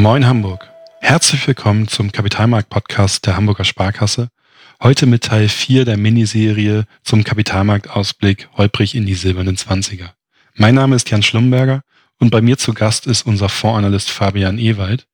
Moin 0.00 0.26
Hamburg. 0.26 0.66
Herzlich 1.02 1.46
willkommen 1.46 1.86
zum 1.86 2.10
Kapitalmarkt-Podcast 2.10 3.26
der 3.26 3.36
Hamburger 3.36 3.64
Sparkasse. 3.64 4.30
Heute 4.82 5.04
mit 5.04 5.24
Teil 5.24 5.46
4 5.46 5.84
der 5.84 5.98
Miniserie 5.98 6.86
zum 7.04 7.22
Kapitalmarktausblick 7.22 8.48
Holprig 8.56 8.94
in 8.94 9.04
die 9.04 9.12
silbernen 9.12 9.58
Zwanziger. 9.58 10.14
Mein 10.54 10.74
Name 10.74 10.96
ist 10.96 11.10
Jan 11.10 11.22
Schlumberger 11.22 11.82
und 12.18 12.30
bei 12.30 12.40
mir 12.40 12.56
zu 12.56 12.72
Gast 12.72 13.06
ist 13.06 13.26
unser 13.26 13.50
Fondsanalyst 13.50 14.08
Fabian 14.10 14.56
Ewald. 14.56 15.06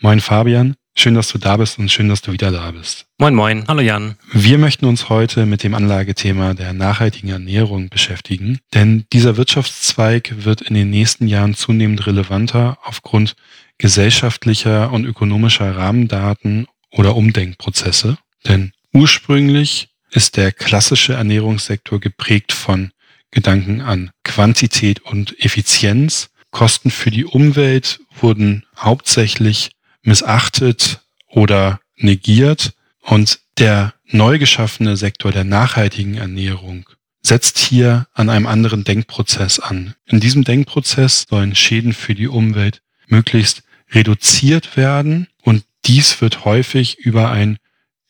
Moin 0.00 0.18
Fabian, 0.18 0.74
schön, 0.96 1.14
dass 1.14 1.28
du 1.28 1.38
da 1.38 1.56
bist 1.56 1.78
und 1.78 1.92
schön, 1.92 2.08
dass 2.08 2.22
du 2.22 2.32
wieder 2.32 2.50
da 2.50 2.72
bist. 2.72 3.06
Moin 3.18 3.36
Moin, 3.36 3.64
hallo 3.68 3.80
Jan. 3.80 4.16
Wir 4.32 4.58
möchten 4.58 4.86
uns 4.86 5.08
heute 5.08 5.46
mit 5.46 5.62
dem 5.62 5.74
Anlagethema 5.74 6.54
der 6.54 6.72
nachhaltigen 6.72 7.30
Ernährung 7.30 7.90
beschäftigen, 7.90 8.58
denn 8.74 9.04
dieser 9.12 9.36
Wirtschaftszweig 9.36 10.34
wird 10.38 10.62
in 10.62 10.74
den 10.74 10.90
nächsten 10.90 11.28
Jahren 11.28 11.54
zunehmend 11.54 12.08
relevanter 12.08 12.78
aufgrund 12.82 13.36
gesellschaftlicher 13.82 14.92
und 14.92 15.04
ökonomischer 15.04 15.76
Rahmendaten 15.76 16.68
oder 16.92 17.16
Umdenkprozesse. 17.16 18.16
Denn 18.46 18.72
ursprünglich 18.92 19.88
ist 20.12 20.36
der 20.36 20.52
klassische 20.52 21.14
Ernährungssektor 21.14 21.98
geprägt 21.98 22.52
von 22.52 22.92
Gedanken 23.32 23.80
an 23.80 24.12
Quantität 24.22 25.00
und 25.00 25.36
Effizienz. 25.44 26.30
Kosten 26.52 26.92
für 26.92 27.10
die 27.10 27.24
Umwelt 27.24 27.98
wurden 28.20 28.64
hauptsächlich 28.78 29.72
missachtet 30.02 31.00
oder 31.26 31.80
negiert 31.96 32.74
und 33.00 33.40
der 33.58 33.94
neu 34.06 34.38
geschaffene 34.38 34.96
Sektor 34.96 35.32
der 35.32 35.44
nachhaltigen 35.44 36.18
Ernährung 36.18 36.88
setzt 37.20 37.58
hier 37.58 38.06
an 38.12 38.30
einem 38.30 38.46
anderen 38.46 38.84
Denkprozess 38.84 39.58
an. 39.58 39.94
In 40.06 40.20
diesem 40.20 40.44
Denkprozess 40.44 41.26
sollen 41.28 41.56
Schäden 41.56 41.94
für 41.94 42.14
die 42.14 42.28
Umwelt 42.28 42.80
möglichst 43.08 43.64
reduziert 43.92 44.76
werden 44.76 45.28
und 45.42 45.64
dies 45.84 46.20
wird 46.20 46.44
häufig 46.44 46.98
über 46.98 47.30
ein 47.30 47.58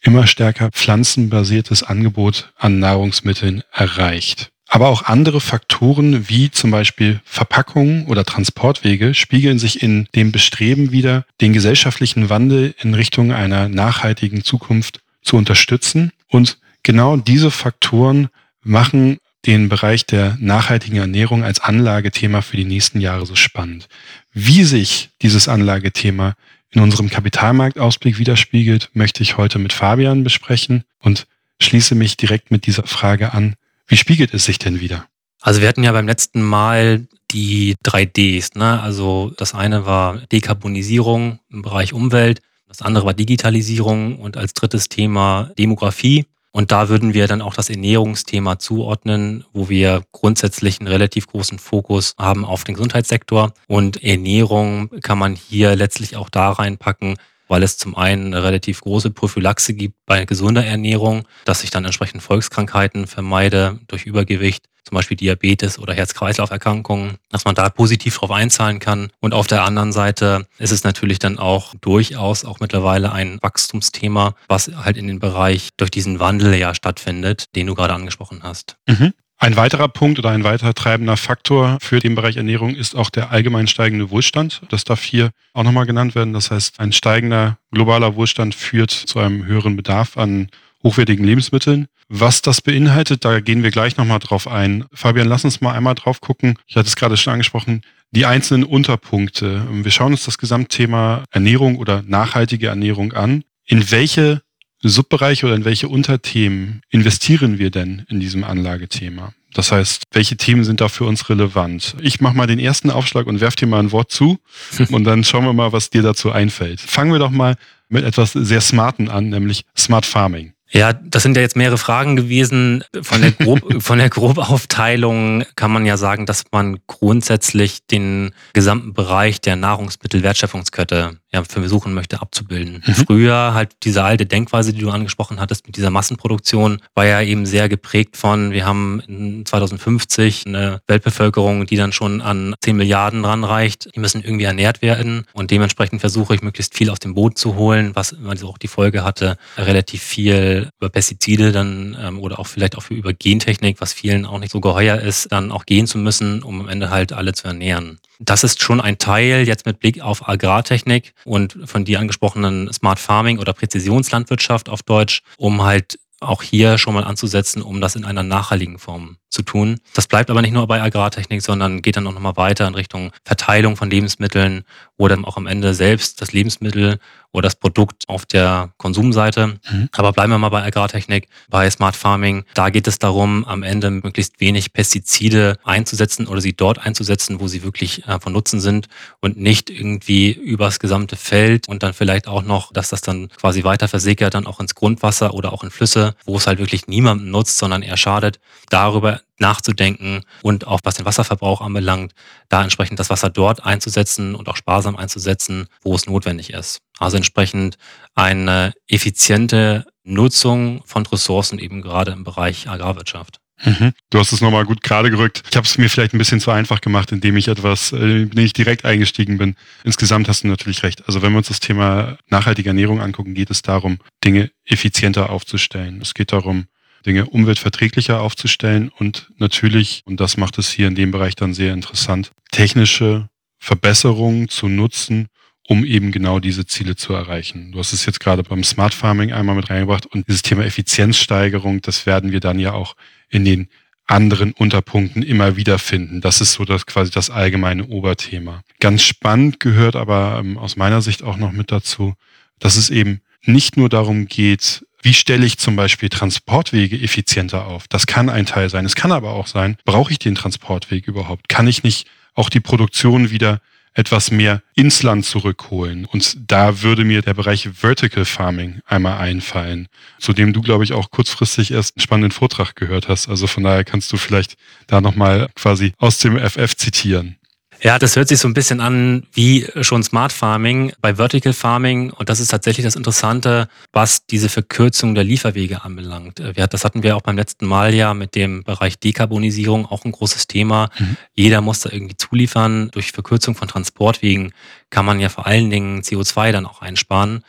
immer 0.00 0.26
stärker 0.26 0.70
pflanzenbasiertes 0.70 1.82
Angebot 1.82 2.52
an 2.56 2.78
Nahrungsmitteln 2.78 3.62
erreicht. 3.72 4.50
Aber 4.68 4.88
auch 4.88 5.02
andere 5.02 5.40
Faktoren 5.40 6.28
wie 6.30 6.50
zum 6.50 6.70
Beispiel 6.70 7.20
Verpackungen 7.24 8.06
oder 8.06 8.24
Transportwege 8.24 9.12
spiegeln 9.12 9.58
sich 9.58 9.82
in 9.82 10.08
dem 10.14 10.32
Bestreben 10.32 10.92
wieder, 10.92 11.26
den 11.42 11.52
gesellschaftlichen 11.52 12.30
Wandel 12.30 12.74
in 12.80 12.94
Richtung 12.94 13.32
einer 13.32 13.68
nachhaltigen 13.68 14.44
Zukunft 14.44 15.00
zu 15.20 15.36
unterstützen. 15.36 16.12
Und 16.28 16.58
genau 16.82 17.18
diese 17.18 17.50
Faktoren 17.50 18.28
machen 18.62 19.18
den 19.46 19.68
Bereich 19.68 20.06
der 20.06 20.36
nachhaltigen 20.40 20.98
Ernährung 20.98 21.44
als 21.44 21.60
Anlagethema 21.60 22.42
für 22.42 22.56
die 22.56 22.64
nächsten 22.64 23.00
Jahre 23.00 23.26
so 23.26 23.34
spannend. 23.34 23.88
Wie 24.32 24.64
sich 24.64 25.10
dieses 25.20 25.48
Anlagethema 25.48 26.34
in 26.70 26.80
unserem 26.80 27.10
Kapitalmarktausblick 27.10 28.18
widerspiegelt, 28.18 28.90
möchte 28.94 29.22
ich 29.22 29.36
heute 29.36 29.58
mit 29.58 29.72
Fabian 29.72 30.24
besprechen 30.24 30.84
und 31.00 31.26
schließe 31.60 31.94
mich 31.94 32.16
direkt 32.16 32.50
mit 32.50 32.66
dieser 32.66 32.86
Frage 32.86 33.32
an. 33.32 33.54
Wie 33.86 33.96
spiegelt 33.96 34.32
es 34.32 34.44
sich 34.44 34.58
denn 34.58 34.80
wieder? 34.80 35.06
Also 35.40 35.60
wir 35.60 35.68
hatten 35.68 35.82
ja 35.82 35.92
beim 35.92 36.06
letzten 36.06 36.40
Mal 36.40 37.06
die 37.32 37.74
drei 37.82 38.04
Ds. 38.04 38.54
Ne? 38.54 38.80
Also 38.80 39.32
das 39.36 39.54
eine 39.54 39.86
war 39.86 40.18
Dekarbonisierung 40.30 41.40
im 41.50 41.62
Bereich 41.62 41.92
Umwelt, 41.92 42.40
das 42.68 42.80
andere 42.80 43.04
war 43.04 43.14
Digitalisierung 43.14 44.18
und 44.18 44.36
als 44.36 44.54
drittes 44.54 44.88
Thema 44.88 45.50
Demografie. 45.58 46.24
Und 46.52 46.70
da 46.70 46.90
würden 46.90 47.14
wir 47.14 47.26
dann 47.26 47.40
auch 47.40 47.54
das 47.54 47.70
Ernährungsthema 47.70 48.58
zuordnen, 48.58 49.44
wo 49.54 49.70
wir 49.70 50.02
grundsätzlich 50.12 50.80
einen 50.80 50.88
relativ 50.88 51.26
großen 51.26 51.58
Fokus 51.58 52.14
haben 52.18 52.44
auf 52.44 52.64
den 52.64 52.74
Gesundheitssektor. 52.74 53.54
Und 53.66 54.04
Ernährung 54.04 54.90
kann 55.00 55.18
man 55.18 55.34
hier 55.34 55.74
letztlich 55.76 56.16
auch 56.16 56.28
da 56.28 56.50
reinpacken, 56.50 57.16
weil 57.52 57.62
es 57.62 57.76
zum 57.76 57.94
einen 57.98 58.32
eine 58.32 58.42
relativ 58.42 58.80
große 58.80 59.10
Prophylaxe 59.10 59.74
gibt 59.74 59.94
bei 60.06 60.24
gesunder 60.24 60.64
Ernährung, 60.64 61.28
dass 61.44 61.64
ich 61.64 61.70
dann 61.70 61.84
entsprechend 61.84 62.22
Volkskrankheiten 62.22 63.06
vermeide 63.06 63.78
durch 63.88 64.06
Übergewicht 64.06 64.64
zum 64.84 64.96
Beispiel 64.96 65.18
Diabetes 65.18 65.78
oder 65.78 65.92
Herz-Kreislauf-Erkrankungen, 65.92 67.18
dass 67.28 67.44
man 67.44 67.54
da 67.54 67.68
positiv 67.68 68.16
drauf 68.16 68.30
einzahlen 68.30 68.78
kann. 68.78 69.10
Und 69.20 69.34
auf 69.34 69.46
der 69.46 69.64
anderen 69.64 69.92
Seite 69.92 70.46
ist 70.58 70.72
es 70.72 70.82
natürlich 70.82 71.18
dann 71.18 71.38
auch 71.38 71.74
durchaus 71.78 72.46
auch 72.46 72.58
mittlerweile 72.58 73.12
ein 73.12 73.38
Wachstumsthema, 73.42 74.34
was 74.48 74.70
halt 74.74 74.96
in 74.96 75.06
den 75.06 75.20
Bereich 75.20 75.68
durch 75.76 75.90
diesen 75.90 76.20
Wandel 76.20 76.54
ja 76.54 76.74
stattfindet, 76.74 77.54
den 77.54 77.66
du 77.66 77.74
gerade 77.74 77.92
angesprochen 77.92 78.40
hast. 78.42 78.76
Mhm. 78.88 79.12
Ein 79.42 79.56
weiterer 79.56 79.88
Punkt 79.88 80.20
oder 80.20 80.30
ein 80.30 80.44
weiterer 80.44 80.72
treibender 80.72 81.16
Faktor 81.16 81.76
für 81.80 81.98
den 81.98 82.14
Bereich 82.14 82.36
Ernährung 82.36 82.76
ist 82.76 82.94
auch 82.94 83.10
der 83.10 83.32
allgemein 83.32 83.66
steigende 83.66 84.10
Wohlstand. 84.10 84.62
Das 84.68 84.84
darf 84.84 85.02
hier 85.02 85.30
auch 85.52 85.64
nochmal 85.64 85.84
genannt 85.84 86.14
werden. 86.14 86.32
Das 86.32 86.52
heißt, 86.52 86.78
ein 86.78 86.92
steigender 86.92 87.58
globaler 87.72 88.14
Wohlstand 88.14 88.54
führt 88.54 88.92
zu 88.92 89.18
einem 89.18 89.44
höheren 89.44 89.74
Bedarf 89.74 90.16
an 90.16 90.46
hochwertigen 90.84 91.24
Lebensmitteln. 91.24 91.88
Was 92.08 92.40
das 92.42 92.60
beinhaltet, 92.60 93.24
da 93.24 93.40
gehen 93.40 93.64
wir 93.64 93.72
gleich 93.72 93.96
nochmal 93.96 94.20
drauf 94.20 94.46
ein. 94.46 94.84
Fabian, 94.94 95.26
lass 95.26 95.44
uns 95.44 95.60
mal 95.60 95.72
einmal 95.72 95.96
drauf 95.96 96.20
gucken. 96.20 96.56
Ich 96.68 96.76
hatte 96.76 96.86
es 96.86 96.94
gerade 96.94 97.16
schon 97.16 97.32
angesprochen. 97.32 97.82
Die 98.12 98.26
einzelnen 98.26 98.62
Unterpunkte. 98.62 99.66
Wir 99.72 99.90
schauen 99.90 100.12
uns 100.12 100.24
das 100.24 100.38
Gesamtthema 100.38 101.24
Ernährung 101.32 101.78
oder 101.78 102.04
nachhaltige 102.06 102.68
Ernährung 102.68 103.12
an. 103.12 103.42
In 103.66 103.90
welche 103.90 104.42
Subbereiche 104.88 105.46
oder 105.46 105.54
in 105.54 105.64
welche 105.64 105.88
Unterthemen 105.88 106.82
investieren 106.90 107.58
wir 107.58 107.70
denn 107.70 108.04
in 108.08 108.20
diesem 108.20 108.44
Anlagethema? 108.44 109.32
Das 109.54 109.70
heißt, 109.70 110.04
welche 110.12 110.36
Themen 110.36 110.64
sind 110.64 110.80
da 110.80 110.88
für 110.88 111.04
uns 111.04 111.28
relevant? 111.28 111.94
Ich 112.00 112.20
mache 112.20 112.36
mal 112.36 112.46
den 112.46 112.58
ersten 112.58 112.90
Aufschlag 112.90 113.26
und 113.26 113.40
werf 113.40 113.54
dir 113.54 113.66
mal 113.66 113.80
ein 113.80 113.92
Wort 113.92 114.10
zu 114.10 114.38
und 114.90 115.04
dann 115.04 115.24
schauen 115.24 115.44
wir 115.44 115.52
mal, 115.52 115.72
was 115.72 115.90
dir 115.90 116.02
dazu 116.02 116.32
einfällt. 116.32 116.80
Fangen 116.80 117.12
wir 117.12 117.18
doch 117.18 117.30
mal 117.30 117.56
mit 117.88 118.04
etwas 118.04 118.32
sehr 118.32 118.60
Smarten 118.60 119.08
an, 119.08 119.28
nämlich 119.28 119.64
Smart 119.76 120.06
Farming. 120.06 120.54
Ja, 120.72 120.92
das 120.94 121.22
sind 121.22 121.36
ja 121.36 121.42
jetzt 121.42 121.56
mehrere 121.56 121.76
Fragen 121.76 122.16
gewesen. 122.16 122.82
Von 123.02 123.20
der, 123.20 123.32
Grob, 123.32 123.60
von 123.82 123.98
der 123.98 124.08
Grobaufteilung 124.08 125.44
kann 125.54 125.70
man 125.70 125.84
ja 125.84 125.96
sagen, 125.96 126.24
dass 126.24 126.44
man 126.50 126.78
grundsätzlich 126.86 127.86
den 127.86 128.32
gesamten 128.54 128.94
Bereich 128.94 129.40
der 129.40 129.56
Nahrungsmittelwertschöpfungskette 129.56 131.18
ja, 131.32 131.44
versuchen 131.44 131.94
möchte 131.94 132.20
abzubilden. 132.20 132.82
Mhm. 132.86 132.94
Früher 132.94 133.54
halt 133.54 133.72
diese 133.82 134.02
alte 134.02 134.26
Denkweise, 134.26 134.72
die 134.72 134.80
du 134.80 134.90
angesprochen 134.90 135.40
hattest 135.40 135.66
mit 135.66 135.76
dieser 135.76 135.90
Massenproduktion, 135.90 136.80
war 136.94 137.06
ja 137.06 137.20
eben 137.22 137.46
sehr 137.46 137.68
geprägt 137.68 138.16
von, 138.16 138.52
wir 138.52 138.64
haben 138.66 139.42
2050 139.44 140.46
eine 140.46 140.80
Weltbevölkerung, 140.86 141.66
die 141.66 141.76
dann 141.76 141.92
schon 141.92 142.20
an 142.20 142.54
10 142.62 142.76
Milliarden 142.76 143.24
ranreicht. 143.24 143.94
Die 143.94 144.00
müssen 144.00 144.22
irgendwie 144.22 144.44
ernährt 144.44 144.82
werden 144.82 145.26
und 145.32 145.50
dementsprechend 145.50 146.00
versuche 146.00 146.34
ich 146.34 146.42
möglichst 146.42 146.74
viel 146.74 146.90
aus 146.90 146.98
dem 146.98 147.14
Boot 147.14 147.38
zu 147.38 147.56
holen, 147.56 147.92
was 147.94 148.12
immer 148.12 148.32
auch 148.44 148.58
die 148.58 148.68
Folge 148.68 149.04
hatte, 149.04 149.36
relativ 149.58 150.02
viel 150.02 150.61
über 150.80 150.88
Pestizide 150.88 151.52
dann 151.52 151.96
ähm, 152.00 152.18
oder 152.18 152.38
auch 152.38 152.46
vielleicht 152.46 152.76
auch 152.76 152.90
über 152.90 153.12
Gentechnik, 153.12 153.80
was 153.80 153.92
vielen 153.92 154.26
auch 154.26 154.38
nicht 154.38 154.52
so 154.52 154.60
geheuer 154.60 154.98
ist, 154.98 155.30
dann 155.32 155.50
auch 155.50 155.66
gehen 155.66 155.86
zu 155.86 155.98
müssen, 155.98 156.42
um 156.42 156.60
am 156.60 156.68
Ende 156.68 156.90
halt 156.90 157.12
alle 157.12 157.32
zu 157.32 157.46
ernähren. 157.46 157.98
Das 158.18 158.44
ist 158.44 158.62
schon 158.62 158.80
ein 158.80 158.98
Teil 158.98 159.46
jetzt 159.46 159.66
mit 159.66 159.80
Blick 159.80 160.00
auf 160.00 160.28
Agrartechnik 160.28 161.14
und 161.24 161.58
von 161.64 161.84
dir 161.84 162.00
angesprochenen 162.00 162.72
Smart 162.72 162.98
Farming 162.98 163.38
oder 163.38 163.52
Präzisionslandwirtschaft 163.52 164.68
auf 164.68 164.82
Deutsch, 164.82 165.22
um 165.36 165.62
halt 165.62 165.98
auch 166.22 166.42
hier 166.42 166.78
schon 166.78 166.94
mal 166.94 167.04
anzusetzen, 167.04 167.62
um 167.62 167.80
das 167.80 167.96
in 167.96 168.04
einer 168.04 168.22
nachhaltigen 168.22 168.78
Form 168.78 169.16
zu 169.28 169.42
tun. 169.42 169.80
Das 169.94 170.06
bleibt 170.06 170.30
aber 170.30 170.42
nicht 170.42 170.52
nur 170.52 170.66
bei 170.66 170.80
Agrartechnik, 170.80 171.42
sondern 171.42 171.82
geht 171.82 171.96
dann 171.96 172.06
auch 172.06 172.12
nochmal 172.12 172.36
weiter 172.36 172.66
in 172.66 172.74
Richtung 172.74 173.12
Verteilung 173.24 173.76
von 173.76 173.90
Lebensmitteln 173.90 174.64
oder 174.96 175.18
auch 175.24 175.36
am 175.36 175.46
Ende 175.46 175.74
selbst 175.74 176.20
das 176.20 176.32
Lebensmittel 176.32 176.98
oder 177.32 177.46
das 177.46 177.56
Produkt 177.56 178.08
auf 178.08 178.26
der 178.26 178.72
Konsumseite. 178.76 179.58
Mhm. 179.70 179.88
Aber 179.92 180.12
bleiben 180.12 180.32
wir 180.32 180.38
mal 180.38 180.50
bei 180.50 180.62
Agrartechnik, 180.62 181.28
bei 181.48 181.68
Smart 181.70 181.96
Farming. 181.96 182.44
Da 182.54 182.70
geht 182.70 182.86
es 182.86 182.98
darum, 182.98 183.44
am 183.44 183.62
Ende 183.62 183.90
möglichst 183.90 184.40
wenig 184.40 184.72
Pestizide 184.72 185.58
einzusetzen 185.64 186.26
oder 186.26 186.40
sie 186.40 186.52
dort 186.52 186.78
einzusetzen, 186.78 187.40
wo 187.40 187.48
sie 187.48 187.62
wirklich 187.62 188.06
äh, 188.06 188.20
von 188.20 188.32
Nutzen 188.32 188.60
sind 188.60 188.88
und 189.20 189.38
nicht 189.38 189.70
irgendwie 189.70 190.30
übers 190.32 190.78
gesamte 190.78 191.16
Feld 191.16 191.68
und 191.68 191.82
dann 191.82 191.94
vielleicht 191.94 192.28
auch 192.28 192.42
noch, 192.42 192.72
dass 192.72 192.90
das 192.90 193.00
dann 193.00 193.28
quasi 193.40 193.64
weiter 193.64 193.88
versickert, 193.88 194.34
dann 194.34 194.46
auch 194.46 194.60
ins 194.60 194.74
Grundwasser 194.74 195.34
oder 195.34 195.52
auch 195.52 195.64
in 195.64 195.70
Flüsse, 195.70 196.14
wo 196.24 196.36
es 196.36 196.46
halt 196.46 196.58
wirklich 196.58 196.86
niemandem 196.86 197.30
nutzt, 197.30 197.58
sondern 197.58 197.82
eher 197.82 197.96
schadet. 197.96 198.40
Darüber 198.68 199.20
nachzudenken 199.38 200.22
und 200.42 200.66
auch 200.66 200.80
was 200.84 200.94
den 200.94 201.04
Wasserverbrauch 201.04 201.60
anbelangt, 201.60 202.12
da 202.48 202.62
entsprechend 202.62 202.98
das 202.98 203.10
Wasser 203.10 203.30
dort 203.30 203.64
einzusetzen 203.64 204.34
und 204.34 204.48
auch 204.48 204.56
sparsam 204.56 204.96
einzusetzen, 204.96 205.66
wo 205.82 205.94
es 205.94 206.06
notwendig 206.06 206.52
ist. 206.52 206.80
Also 206.98 207.16
entsprechend 207.16 207.76
eine 208.14 208.72
effiziente 208.88 209.86
Nutzung 210.04 210.82
von 210.84 211.06
Ressourcen 211.06 211.58
eben 211.58 211.82
gerade 211.82 212.12
im 212.12 212.24
Bereich 212.24 212.68
Agrarwirtschaft. 212.68 213.42
Mhm. 213.64 213.92
Du 214.10 214.18
hast 214.18 214.32
es 214.32 214.40
nochmal 214.40 214.64
gut 214.64 214.82
gerade 214.82 215.10
gerückt. 215.10 215.42
Ich 215.48 215.56
habe 215.56 215.66
es 215.66 215.78
mir 215.78 215.88
vielleicht 215.88 216.14
ein 216.14 216.18
bisschen 216.18 216.40
zu 216.40 216.50
einfach 216.50 216.80
gemacht, 216.80 217.12
indem 217.12 217.36
ich 217.36 217.48
etwas, 217.48 217.92
äh, 217.92 218.26
nicht 218.34 218.58
direkt 218.58 218.84
eingestiegen 218.84 219.38
bin. 219.38 219.54
Insgesamt 219.84 220.28
hast 220.28 220.42
du 220.42 220.48
natürlich 220.48 220.82
recht. 220.82 221.06
Also 221.06 221.22
wenn 221.22 221.32
wir 221.32 221.38
uns 221.38 221.48
das 221.48 221.60
Thema 221.60 222.16
nachhaltige 222.28 222.70
Ernährung 222.70 223.00
angucken, 223.00 223.34
geht 223.34 223.50
es 223.50 223.62
darum, 223.62 223.98
Dinge 224.24 224.50
effizienter 224.64 225.30
aufzustellen. 225.30 226.00
Es 226.00 226.14
geht 226.14 226.32
darum, 226.32 226.66
Dinge 227.02 227.26
umweltverträglicher 227.26 228.20
aufzustellen 228.20 228.90
und 228.98 229.30
natürlich, 229.36 230.02
und 230.04 230.20
das 230.20 230.36
macht 230.36 230.58
es 230.58 230.70
hier 230.70 230.88
in 230.88 230.94
dem 230.94 231.10
Bereich 231.10 231.34
dann 231.34 231.54
sehr 231.54 231.74
interessant, 231.74 232.32
technische 232.50 233.28
Verbesserungen 233.58 234.48
zu 234.48 234.68
nutzen, 234.68 235.28
um 235.68 235.84
eben 235.84 236.10
genau 236.10 236.40
diese 236.40 236.66
Ziele 236.66 236.96
zu 236.96 237.12
erreichen. 237.12 237.72
Du 237.72 237.78
hast 237.78 237.92
es 237.92 238.04
jetzt 238.04 238.20
gerade 238.20 238.42
beim 238.42 238.64
Smart 238.64 238.94
Farming 238.94 239.32
einmal 239.32 239.54
mit 239.54 239.70
reingebracht 239.70 240.06
und 240.06 240.26
dieses 240.26 240.42
Thema 240.42 240.64
Effizienzsteigerung, 240.64 241.80
das 241.80 242.06
werden 242.06 242.32
wir 242.32 242.40
dann 242.40 242.58
ja 242.58 242.72
auch 242.72 242.96
in 243.28 243.44
den 243.44 243.68
anderen 244.06 244.52
Unterpunkten 244.52 245.22
immer 245.22 245.56
wieder 245.56 245.78
finden. 245.78 246.20
Das 246.20 246.40
ist 246.40 246.54
so 246.54 246.64
das 246.64 246.86
quasi 246.86 247.10
das 247.10 247.30
allgemeine 247.30 247.86
Oberthema. 247.86 248.62
Ganz 248.80 249.02
spannend 249.02 249.60
gehört 249.60 249.96
aber 249.96 250.40
ähm, 250.40 250.58
aus 250.58 250.76
meiner 250.76 251.02
Sicht 251.02 251.22
auch 251.22 251.36
noch 251.36 251.52
mit 251.52 251.70
dazu, 251.70 252.14
dass 252.58 252.76
es 252.76 252.90
eben 252.90 253.20
nicht 253.44 253.76
nur 253.76 253.88
darum 253.88 254.26
geht, 254.26 254.84
wie 255.02 255.14
stelle 255.14 255.44
ich 255.44 255.58
zum 255.58 255.76
Beispiel 255.76 256.08
Transportwege 256.08 256.98
effizienter 256.98 257.66
auf? 257.66 257.88
Das 257.88 258.06
kann 258.06 258.28
ein 258.28 258.46
Teil 258.46 258.70
sein. 258.70 258.86
Es 258.86 258.94
kann 258.94 259.12
aber 259.12 259.32
auch 259.32 259.48
sein, 259.48 259.76
brauche 259.84 260.12
ich 260.12 260.18
den 260.18 260.34
Transportweg 260.34 261.08
überhaupt? 261.08 261.48
Kann 261.48 261.66
ich 261.66 261.82
nicht 261.82 262.06
auch 262.34 262.48
die 262.48 262.60
Produktion 262.60 263.30
wieder 263.30 263.60
etwas 263.94 264.30
mehr 264.30 264.62
ins 264.74 265.02
Land 265.02 265.26
zurückholen. 265.26 266.06
Und 266.06 266.50
da 266.50 266.82
würde 266.82 267.04
mir 267.04 267.22
der 267.22 267.34
Bereich 267.34 267.68
Vertical 267.74 268.24
Farming 268.24 268.80
einmal 268.86 269.18
einfallen, 269.18 269.88
zu 270.18 270.32
dem 270.32 270.52
du, 270.52 270.62
glaube 270.62 270.84
ich, 270.84 270.92
auch 270.92 271.10
kurzfristig 271.10 271.72
erst 271.72 271.96
einen 271.96 272.02
spannenden 272.02 272.32
Vortrag 272.32 272.74
gehört 272.74 273.08
hast. 273.08 273.28
Also 273.28 273.46
von 273.46 273.64
daher 273.64 273.84
kannst 273.84 274.10
du 274.12 274.16
vielleicht 274.16 274.56
da 274.86 275.00
nochmal 275.00 275.48
quasi 275.54 275.92
aus 275.98 276.18
dem 276.18 276.38
FF 276.38 276.74
zitieren. 276.76 277.36
Ja, 277.84 277.98
das 277.98 278.14
hört 278.14 278.28
sich 278.28 278.38
so 278.38 278.46
ein 278.46 278.54
bisschen 278.54 278.80
an 278.80 279.24
wie 279.32 279.66
schon 279.80 280.04
Smart 280.04 280.30
Farming 280.32 280.92
bei 281.00 281.16
Vertical 281.16 281.52
Farming. 281.52 282.10
Und 282.10 282.28
das 282.28 282.38
ist 282.38 282.52
tatsächlich 282.52 282.84
das 282.84 282.94
Interessante, 282.94 283.68
was 283.92 284.24
diese 284.26 284.48
Verkürzung 284.48 285.16
der 285.16 285.24
Lieferwege 285.24 285.82
anbelangt. 285.82 286.40
Das 286.54 286.84
hatten 286.84 287.02
wir 287.02 287.16
auch 287.16 287.22
beim 287.22 287.36
letzten 287.36 287.66
Mal 287.66 287.92
ja 287.92 288.14
mit 288.14 288.36
dem 288.36 288.62
Bereich 288.62 289.00
Dekarbonisierung 289.00 289.86
auch 289.86 290.04
ein 290.04 290.12
großes 290.12 290.46
Thema. 290.46 290.90
Mhm. 290.96 291.16
Jeder 291.34 291.60
muss 291.60 291.80
da 291.80 291.90
irgendwie 291.90 292.16
zuliefern. 292.16 292.90
Durch 292.92 293.10
Verkürzung 293.10 293.56
von 293.56 293.66
Transportwegen 293.66 294.52
kann 294.90 295.04
man 295.04 295.18
ja 295.18 295.28
vor 295.28 295.46
allen 295.46 295.68
Dingen 295.68 296.02
CO2 296.02 296.52
dann 296.52 296.66
auch 296.66 296.82
einsparen. 296.82 297.42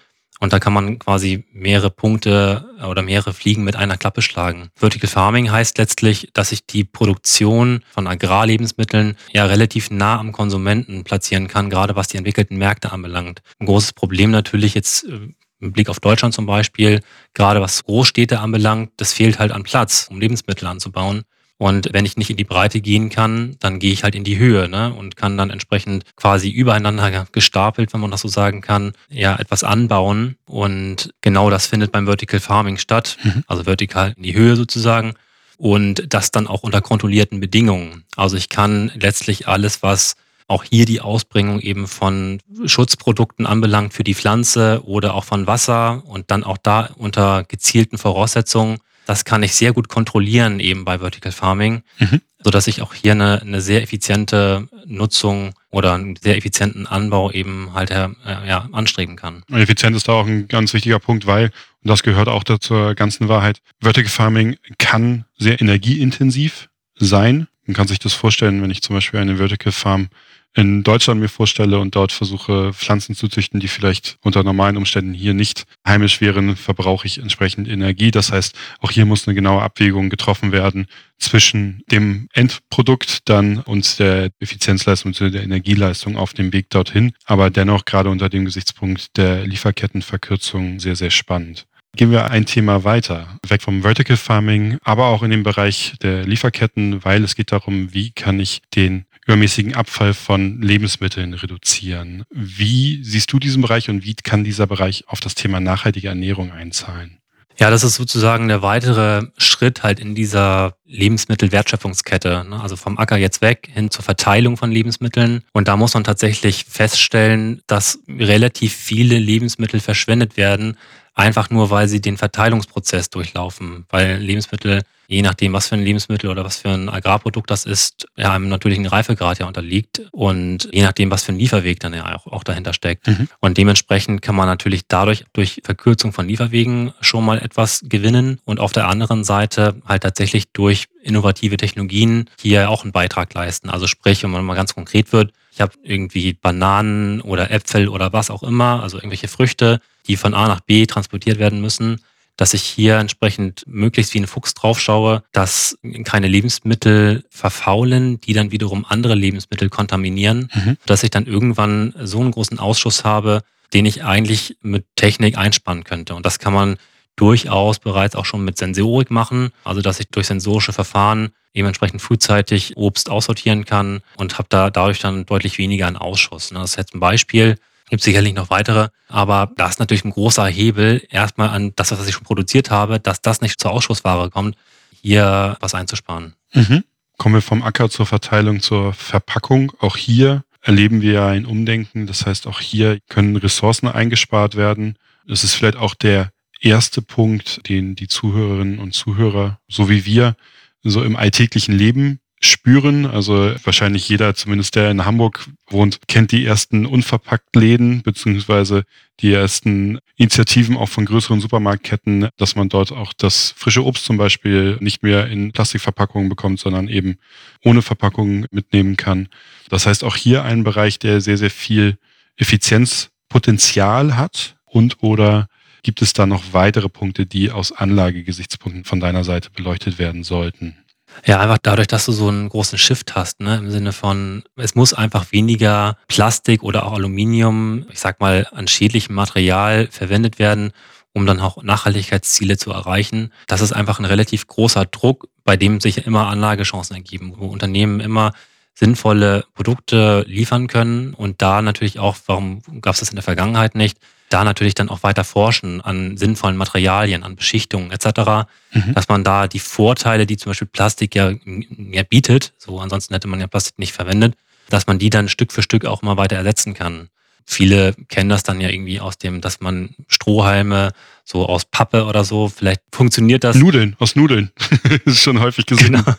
Und 0.44 0.52
da 0.52 0.60
kann 0.60 0.74
man 0.74 1.00
quasi 1.00 1.46
mehrere 1.54 1.90
Punkte 1.90 2.66
oder 2.86 3.02
mehrere 3.02 3.34
Fliegen 3.34 3.64
mit 3.64 3.78
einer 3.78 3.96
Klappe 3.96 4.22
schlagen. 4.22 4.72
Vertical 4.76 5.10
Farming 5.10 5.50
heißt 5.50 5.78
letztlich, 5.78 6.32
dass 6.34 6.52
ich 6.52 6.66
die 6.66 6.84
Produktion 6.84 7.80
von 7.94 8.08
Agrarlebensmitteln 8.08 9.16
ja 9.32 9.46
relativ 9.46 9.90
nah 9.90 10.20
am 10.20 10.34
Konsumenten 10.34 11.06
platzieren 11.06 11.48
kann, 11.48 11.70
gerade 11.70 11.96
was 11.96 12.10
die 12.10 12.18
entwickelten 12.18 12.58
Märkte 12.58 12.92
anbelangt. 12.92 13.42
Ein 13.60 13.68
großes 13.68 13.94
Problem 13.94 14.32
natürlich 14.32 14.74
jetzt 14.74 15.06
äh, 15.06 15.30
im 15.62 15.72
Blick 15.72 15.88
auf 15.88 16.02
Deutschland 16.02 16.34
zum 16.34 16.46
Beispiel, 16.46 17.00
gerade 17.34 17.62
was 17.62 17.82
Großstädte 17.86 18.42
anbelangt, 18.42 18.92
das 18.98 19.14
fehlt 19.14 19.40
halt 19.40 19.54
an 19.54 19.64
Platz, 19.64 20.08
um 20.12 20.20
Lebensmittel 20.20 20.68
anzubauen. 20.68 21.24
Und 21.64 21.88
wenn 21.94 22.06
ich 22.06 22.18
nicht 22.18 22.30
in 22.30 22.36
die 22.36 22.44
Breite 22.44 22.82
gehen 22.82 23.10
kann, 23.10 23.56
dann 23.62 23.80
gehe 23.80 23.94
ich 23.94 24.04
halt 24.04 24.16
in 24.16 24.26
die 24.26 24.38
Höhe 24.38 24.68
ne? 24.68 24.94
und 24.94 25.16
kann 25.16 25.38
dann 25.38 25.50
entsprechend 25.50 26.04
quasi 26.18 26.50
übereinander 26.50 27.26
gestapelt, 27.32 27.94
wenn 27.94 28.02
man 28.02 28.12
das 28.12 28.20
so 28.20 28.28
sagen 28.28 28.60
kann, 28.60 28.92
ja, 29.08 29.38
etwas 29.40 29.64
anbauen. 29.64 30.36
Und 30.46 31.14
genau 31.22 31.50
das 31.50 31.66
findet 31.66 31.94
beim 31.94 32.06
Vertical 32.06 32.42
Farming 32.42 32.76
statt, 32.76 33.16
mhm. 33.24 33.46
also 33.48 33.66
vertikal 33.66 34.14
in 34.18 34.24
die 34.24 34.34
Höhe 34.34 34.58
sozusagen. 34.58 35.14
Und 35.56 36.14
das 36.14 36.32
dann 36.32 36.48
auch 36.48 36.64
unter 36.64 36.82
kontrollierten 36.82 37.40
Bedingungen. 37.40 38.04
Also 38.18 38.36
ich 38.36 38.50
kann 38.50 38.92
letztlich 38.96 39.48
alles, 39.48 39.82
was 39.82 40.18
auch 40.50 40.66
hier 40.66 40.84
die 40.86 41.00
Ausbringung 41.00 41.62
eben 41.62 41.88
von 41.88 42.42
Schutzprodukten 42.66 43.46
anbelangt 43.46 43.94
für 43.94 44.04
die 44.04 44.16
Pflanze 44.16 44.82
oder 44.84 45.14
auch 45.14 45.24
von 45.24 45.48
Wasser 45.48 46.04
und 46.08 46.30
dann 46.30 46.44
auch 46.44 46.58
da 46.58 46.90
unter 46.98 47.46
gezielten 47.46 47.98
Voraussetzungen 47.98 48.80
das 49.06 49.26
kann 49.26 49.44
ich 49.44 49.56
sehr 49.56 49.74
gut 49.74 49.90
kontrollieren 49.90 50.60
eben 50.60 50.86
bei 50.86 51.00
Vertical 51.00 51.32
Farming, 51.32 51.84
mhm. 52.00 52.22
sodass 52.44 52.68
ich 52.68 52.82
auch 52.82 52.94
hier 52.94 53.14
eine, 53.14 53.42
eine 53.42 53.62
sehr 53.62 53.84
effiziente 53.84 54.68
Nutzung 54.86 55.54
oder 55.70 55.94
einen 55.94 56.16
sehr 56.16 56.38
effizienten 56.38 56.88
Anbau 56.88 57.32
eben 57.32 57.74
halt 57.74 57.92
äh, 57.92 58.10
ja, 58.48 58.70
anstreben 58.72 59.16
kann. 59.16 59.44
Effizient 59.52 59.96
ist 59.96 60.08
da 60.08 60.14
auch 60.14 60.28
ein 60.28 60.48
ganz 60.48 60.74
wichtiger 60.74 61.00
Punkt, 61.00 61.26
weil, 61.26 61.46
und 61.84 61.90
das 61.90 62.04
gehört 62.04 62.28
auch 62.28 62.44
zur 62.44 62.96
ganzen 62.96 63.28
Wahrheit, 63.28 63.62
Vertical 63.82 64.10
Farming 64.10 64.58
kann 64.78 65.26
sehr 65.38 65.60
energieintensiv 65.60 66.70
sein. 66.96 67.48
Man 67.66 67.76
kann 67.76 67.88
sich 67.88 68.00
das 68.00 68.14
vorstellen, 68.14 68.62
wenn 68.62 68.72
ich 68.72 68.82
zum 68.82 68.96
Beispiel 68.96 69.20
eine 69.20 69.38
Vertical 69.38 69.72
Farm 69.72 70.10
in 70.56 70.84
Deutschland 70.84 71.20
mir 71.20 71.30
vorstelle 71.30 71.80
und 71.80 71.96
dort 71.96 72.12
versuche, 72.12 72.74
Pflanzen 72.74 73.16
zu 73.16 73.28
züchten, 73.28 73.60
die 73.60 73.68
vielleicht 73.68 74.18
unter 74.22 74.44
normalen 74.44 74.78
Umständen 74.78 75.14
hier 75.14 75.34
nicht 75.34 75.66
heimisch 75.88 76.22
wären, 76.22 76.56
verbrauche 76.56 77.08
ich 77.08 77.18
entsprechend 77.18 77.68
Energie. 77.68 78.12
Das 78.12 78.32
heißt, 78.32 78.56
auch 78.80 78.92
hier 78.92 79.06
muss 79.06 79.28
eine 79.28 79.36
genaue 79.36 79.62
Abwägung 79.62 80.10
getroffen 80.10 80.52
werden 80.52 80.86
zwischen 81.18 81.84
dem 81.92 82.28
Endprodukt 82.34 83.30
dann 83.30 83.60
und 83.60 83.98
der 84.00 84.30
Effizienzleistung 84.40 85.12
und 85.12 85.34
der 85.34 85.44
Energieleistung 85.44 86.18
auf 86.18 86.34
dem 86.34 86.54
Weg 86.54 86.70
dorthin. 86.70 87.14
Aber 87.26 87.50
dennoch 87.50 87.86
gerade 87.86 88.10
unter 88.10 88.30
dem 88.30 88.46
Gesichtspunkt 88.46 89.18
der 89.18 89.48
Lieferkettenverkürzung 89.48 90.80
sehr, 90.80 90.96
sehr 90.96 91.12
spannend. 91.12 91.66
Gehen 91.96 92.10
wir 92.10 92.32
ein 92.32 92.48
Thema 92.48 92.84
weiter, 92.84 93.38
weg 93.48 93.62
vom 93.62 93.84
Vertical 93.84 94.18
Farming, 94.18 94.80
aber 94.84 95.06
auch 95.08 95.22
in 95.22 95.30
den 95.30 95.44
Bereich 95.44 95.94
der 96.02 96.26
Lieferketten, 96.26 97.06
weil 97.06 97.24
es 97.24 97.36
geht 97.36 97.52
darum, 97.52 97.94
wie 97.94 98.10
kann 98.10 98.40
ich 98.40 98.64
den 98.76 99.06
übermäßigen 99.26 99.76
Abfall 99.76 100.14
von 100.14 100.62
Lebensmitteln 100.62 101.34
reduzieren. 101.34 102.24
Wie 102.30 103.04
siehst 103.04 103.32
du 103.32 103.40
diesen 103.40 103.62
Bereich 103.62 103.90
und 103.90 104.04
wie 104.04 104.16
kann 104.16 104.44
dieser 104.44 104.68
Bereich 104.68 105.06
auf 105.08 105.20
das 105.20 105.36
Thema 105.36 105.60
nachhaltige 105.60 106.10
Ernährung 106.10 106.52
einzahlen? 106.52 107.20
Ja, 107.60 107.70
das 107.70 107.84
ist 107.84 107.96
sozusagen 107.96 108.48
der 108.48 108.62
weitere 108.62 109.28
Schritt 109.38 109.84
halt 109.84 110.00
in 110.00 110.16
dieser 110.16 110.76
Lebensmittelwertschöpfungskette. 110.86 112.46
Ne? 112.50 112.60
Also 112.60 112.76
vom 112.76 112.98
Acker 112.98 113.18
jetzt 113.18 113.42
weg 113.42 113.70
hin 113.72 113.92
zur 113.92 114.04
Verteilung 114.04 114.58
von 114.58 114.72
Lebensmitteln. 114.72 115.44
Und 115.54 115.68
da 115.68 115.78
muss 115.78 115.94
man 115.94 116.04
tatsächlich 116.04 116.66
feststellen, 116.66 117.62
dass 117.68 118.00
relativ 118.08 118.74
viele 118.74 119.20
Lebensmittel 119.20 119.80
verschwendet 119.80 120.36
werden, 120.36 120.78
einfach 121.14 121.52
nur, 121.52 121.70
weil 121.70 121.88
sie 121.88 122.02
den 122.02 122.18
Verteilungsprozess 122.18 123.12
durchlaufen. 123.12 123.86
Weil 123.90 124.18
Lebensmittel 124.18 124.82
je 125.08 125.22
nachdem, 125.22 125.54
was 125.54 125.68
für 125.68 125.76
ein 125.76 125.84
Lebensmittel 125.84 126.30
oder 126.30 126.46
was 126.46 126.58
für 126.58 126.70
ein 126.70 126.90
Agrarprodukt 126.90 127.50
das 127.50 127.66
ist, 127.66 128.08
ja, 128.16 128.34
einem 128.34 128.50
natürlichen 128.50 128.86
Reifegrad 128.86 129.40
ja 129.40 129.46
unterliegt 129.46 130.02
und 130.12 130.70
je 130.72 130.84
nachdem, 130.84 131.12
was 131.12 131.24
für 131.24 131.34
ein 131.34 131.40
Lieferweg 131.40 131.80
dann 131.80 131.94
ja 131.94 132.16
auch, 132.16 132.28
auch 132.28 132.44
dahinter 132.44 132.74
steckt. 132.74 133.08
Mhm. 133.08 133.28
Und 133.40 133.58
dementsprechend 133.58 134.22
kann 134.22 134.36
man 134.36 134.48
natürlich 134.48 134.88
dadurch 134.88 135.26
durch 135.34 135.62
Verkürzung 135.64 136.14
von 136.14 136.28
Lieferwegen 136.28 136.94
schon 137.02 137.26
mal 137.26 137.40
etwas 137.40 137.82
gewinnen 137.88 138.40
und 138.46 138.60
auf 138.60 138.72
der 138.72 138.88
anderen 138.88 139.24
Seite 139.24 139.76
halt 139.86 140.04
tatsächlich 140.04 140.52
durch 140.52 140.88
innovative 141.02 141.58
Technologien 141.58 142.30
hier 142.40 142.70
auch 142.70 142.84
einen 142.84 142.92
Beitrag 142.92 143.34
leisten. 143.34 143.70
Also 143.70 143.88
sprich, 143.88 144.24
wenn 144.24 144.32
man 144.32 144.46
mal 144.46 144.56
ganz 144.56 144.74
konkret 144.74 145.12
wird, 145.12 145.34
ich 145.52 145.62
habe 145.62 145.74
irgendwie 145.84 146.34
Bananen 146.34 147.22
oder 147.22 147.52
Äpfel 147.52 147.88
oder 147.88 148.12
was 148.12 148.32
auch 148.32 148.42
immer, 148.42 148.82
also 148.82 148.98
irgendwelche 148.98 149.28
Früchte, 149.28 149.82
die 150.08 150.18
von 150.18 150.34
A 150.34 150.48
nach 150.48 150.62
B 150.62 150.86
transportiert 150.86 151.38
werden 151.38 151.62
müssen 151.62 152.02
dass 152.38 152.54
ich 152.54 152.64
hier 152.64 152.98
entsprechend 152.98 153.64
möglichst 153.68 154.14
wie 154.14 154.20
ein 154.20 154.28
Fuchs 154.28 154.54
drauf 154.54 154.80
schaue, 154.80 155.24
dass 155.32 155.78
keine 156.04 156.28
Lebensmittel 156.28 157.24
verfaulen, 157.30 158.20
die 158.22 158.34
dann 158.34 158.52
wiederum 158.52 158.86
andere 158.88 159.16
Lebensmittel 159.16 159.70
kontaminieren, 159.70 160.50
mhm. 160.54 160.78
dass 160.86 161.04
ich 161.04 161.12
dann 161.12 161.26
irgendwann 161.26 161.94
so 162.02 162.20
einen 162.20 162.32
großen 162.32 162.60
Ausschuss 162.60 163.04
habe, 163.04 163.42
den 163.74 163.86
ich 163.86 164.04
eigentlich 164.04 164.58
mit 164.62 164.86
Technik 164.96 165.38
einspannen 165.38 165.84
könnte. 165.84 166.16
Und 166.16 166.26
das 166.26 166.40
kann 166.40 166.54
man 166.54 166.78
durchaus 167.16 167.80
bereits 167.80 168.16
auch 168.16 168.26
schon 168.26 168.44
mit 168.44 168.58
Sensorik 168.58 169.12
machen, 169.12 169.52
also 169.64 169.82
dass 169.82 170.00
ich 170.00 170.08
durch 170.08 170.28
sensorische 170.28 170.74
Verfahren 170.74 171.30
eben 171.54 171.68
entsprechend 171.68 172.02
frühzeitig 172.02 172.76
Obst 172.78 173.10
aussortieren 173.10 173.66
kann 173.66 174.02
und 174.18 174.40
habe 174.40 174.48
da 174.50 174.72
dadurch 174.72 175.00
dann 175.00 175.26
deutlich 175.26 175.60
weniger 175.60 175.86
einen 175.86 175.98
Ausschuss. 175.98 176.50
Das 176.50 176.72
ist 176.72 176.78
jetzt 176.78 176.96
ein 176.96 177.00
Beispiel. 177.00 177.58
Gibt 177.94 178.02
sicherlich 178.02 178.34
noch 178.34 178.50
weitere, 178.50 178.90
aber 179.08 179.52
da 179.56 179.70
ist 179.70 179.80
natürlich 179.80 180.04
ein 180.04 180.10
großer 180.10 180.48
Hebel, 180.48 181.06
erstmal 181.12 181.50
an 181.50 181.74
das, 181.76 181.92
was 181.92 182.08
ich 182.08 182.16
schon 182.16 182.24
produziert 182.24 182.72
habe, 182.72 183.00
dass 183.00 183.22
das 183.22 183.40
nicht 183.40 183.60
zur 183.60 183.70
Ausschussware 183.70 184.32
kommt, 184.32 184.58
hier 185.00 185.58
was 185.60 185.76
einzusparen. 185.76 186.34
Mhm. 186.56 186.84
Kommen 187.20 187.36
wir 187.36 187.44
vom 187.44 187.62
Acker 187.62 187.92
zur 187.92 188.08
Verteilung 188.08 188.62
zur 188.62 188.94
Verpackung. 188.94 189.74
Auch 189.78 189.96
hier 189.96 190.44
erleben 190.64 191.04
wir 191.04 191.26
ein 191.26 191.46
Umdenken. 191.46 192.08
Das 192.08 192.26
heißt, 192.26 192.48
auch 192.48 192.62
hier 192.62 192.98
können 193.10 193.36
Ressourcen 193.36 193.88
eingespart 193.88 194.56
werden. 194.56 194.98
Das 195.28 195.44
ist 195.44 195.54
vielleicht 195.54 195.78
auch 195.78 195.94
der 195.94 196.32
erste 196.62 197.04
Punkt, 197.04 197.70
den 197.70 197.94
die 197.94 198.08
Zuhörerinnen 198.08 198.80
und 198.80 198.96
Zuhörer, 198.96 199.60
so 199.68 199.88
wie 199.88 200.04
wir, 200.04 200.36
so 200.82 201.04
im 201.04 201.16
alltäglichen 201.16 201.78
Leben 201.78 202.22
spüren. 202.46 203.06
Also 203.06 203.56
wahrscheinlich 203.64 204.08
jeder, 204.10 204.36
zumindest 204.36 204.76
der 204.76 204.92
in 204.92 205.06
Hamburg 205.06 205.48
wohnt, 205.68 206.00
kennt 206.08 206.32
die 206.32 206.46
ersten 206.46 206.86
unverpackt 206.86 207.56
Läden 207.56 208.02
beziehungsweise 208.04 208.84
die 209.20 209.34
ersten 209.34 210.00
Initiativen 210.16 210.78
auch 210.78 210.90
von 210.90 211.06
größeren 211.06 211.40
Supermarktketten, 211.40 212.30
dass 212.38 212.56
man 212.56 212.70
dort 212.70 212.92
auch 212.92 213.14
das 213.14 213.54
frische 213.58 213.84
Obst 213.84 214.06
zum 214.06 214.18
Beispiel 214.18 214.78
nicht 214.80 215.04
mehr 215.04 215.28
in 215.28 215.52
Plastikverpackungen 215.52 216.30
bekommt, 216.30 216.60
sondern 216.60 216.88
eben 216.88 217.16
ohne 217.64 217.82
Verpackung 217.82 218.46
mitnehmen 218.52 218.98
kann. 218.98 219.30
Das 219.70 219.86
heißt 219.86 220.04
auch 220.04 220.16
hier 220.16 220.44
ein 220.44 220.64
Bereich, 220.64 221.00
der 221.00 221.22
sehr, 221.22 221.38
sehr 221.38 221.52
viel 221.52 221.98
Effizienzpotenzial 222.38 224.18
hat 224.18 224.56
und 224.66 225.02
oder 225.02 225.48
Gibt 225.86 226.02
es 226.02 226.14
da 226.14 226.26
noch 226.26 226.54
weitere 226.54 226.88
Punkte, 226.88 227.26
die 227.26 227.52
aus 227.52 227.74
Anlagegesichtspunkten 227.74 228.86
von 228.86 229.02
deiner 229.02 229.26
Seite 229.26 229.50
beleuchtet 229.50 230.00
werden 230.00 230.24
sollten? 230.24 230.78
Ja, 231.26 231.40
einfach 231.40 231.60
dadurch, 231.62 231.88
dass 231.88 232.06
du 232.06 232.12
so 232.12 232.28
einen 232.28 232.50
großen 232.50 232.78
Shift 232.78 233.16
hast, 233.16 233.40
ne? 233.40 233.58
im 233.58 233.72
Sinne 233.72 233.94
von, 233.94 234.44
es 234.56 234.76
muss 234.76 234.94
einfach 234.94 235.32
weniger 235.32 235.98
Plastik 236.08 236.64
oder 236.64 236.86
auch 236.86 236.94
Aluminium, 236.94 237.86
ich 237.92 238.00
sag 238.00 238.20
mal, 238.20 238.48
an 238.52 238.68
schädlichem 238.68 239.16
Material 239.16 239.88
verwendet 239.92 240.40
werden, 240.40 240.72
um 241.14 241.26
dann 241.26 241.40
auch 241.40 241.62
Nachhaltigkeitsziele 241.62 242.58
zu 242.58 242.72
erreichen. 242.72 243.32
Das 243.48 243.62
ist 243.62 243.72
einfach 243.72 244.00
ein 244.00 244.06
relativ 244.06 244.48
großer 244.48 244.86
Druck, 244.86 245.28
bei 245.44 245.56
dem 245.56 245.80
sich 245.80 246.06
immer 246.06 246.28
Anlagechancen 246.28 246.96
ergeben, 246.96 247.34
wo 247.38 247.48
Unternehmen 247.48 248.00
immer 248.00 248.34
sinnvolle 248.74 249.46
Produkte 249.54 250.26
liefern 250.28 250.68
können 250.68 251.14
und 251.14 251.42
da 251.42 251.62
natürlich 251.62 252.00
auch, 252.00 252.18
warum 252.26 252.62
gab 252.82 252.96
es 252.96 253.02
das 253.02 253.10
in 253.10 253.16
der 253.16 253.24
Vergangenheit 253.24 253.76
nicht, 253.76 254.00
da 254.34 254.44
natürlich 254.44 254.74
dann 254.74 254.90
auch 254.90 255.04
weiter 255.04 255.24
forschen 255.24 255.80
an 255.82 256.18
sinnvollen 256.18 256.58
Materialien, 256.58 257.24
an 257.24 257.36
Beschichtungen 257.36 257.92
etc., 257.92 258.48
mhm. 258.72 258.94
dass 258.96 259.08
man 259.08 259.24
da 259.24 259.48
die 259.48 259.60
Vorteile, 259.60 260.26
die 260.26 260.38
zum 260.38 260.50
Beispiel 260.50 260.68
Plastik 260.68 261.16
ja, 261.16 261.34
ja 261.46 262.04
bietet, 262.04 262.54
so 262.58 262.80
ansonsten 262.80 263.14
hätte 263.14 263.28
man 263.28 263.40
ja 263.40 263.48
Plastik 263.48 263.78
nicht 263.78 263.94
verwendet, 263.94 264.36
dass 264.70 264.88
man 264.88 264.98
die 264.98 265.10
dann 265.10 265.30
Stück 265.30 265.52
für 265.52 265.62
Stück 265.62 265.86
auch 265.86 266.02
mal 266.02 266.18
weiter 266.18 266.36
ersetzen 266.36 266.74
kann. 266.74 267.10
Viele 267.46 267.94
kennen 268.08 268.30
das 268.30 268.44
dann 268.44 268.62
ja 268.62 268.70
irgendwie 268.70 269.02
aus 269.02 269.18
dem, 269.18 269.42
dass 269.42 269.60
man 269.60 269.96
Strohhalme 270.08 270.94
so 271.26 271.46
aus 271.46 271.66
Pappe 271.66 272.06
oder 272.06 272.24
so, 272.24 272.50
vielleicht 272.50 272.82
funktioniert 272.92 273.44
das. 273.44 273.56
Nudeln, 273.56 273.96
aus 274.00 274.16
Nudeln. 274.16 274.52
das 274.84 275.00
ist 275.06 275.24
schon 275.24 275.40
häufig 275.40 275.66
gesehen. 275.66 275.94
Genau. 275.94 276.16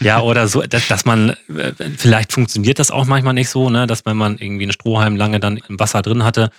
Ja, 0.00 0.20
oder 0.20 0.48
so, 0.48 0.62
dass, 0.62 0.86
dass 0.88 1.04
man, 1.04 1.30
äh, 1.30 1.72
vielleicht 1.96 2.32
funktioniert 2.32 2.78
das 2.78 2.90
auch 2.90 3.04
manchmal 3.04 3.34
nicht 3.34 3.48
so, 3.48 3.70
ne, 3.70 3.86
dass 3.86 4.04
wenn 4.04 4.16
man 4.16 4.38
irgendwie 4.38 4.64
einen 4.64 4.72
Strohhalm 4.72 5.16
lange 5.16 5.40
dann 5.40 5.56
im 5.68 5.78
Wasser 5.80 6.02
drin 6.02 6.24
hatte, 6.24 6.50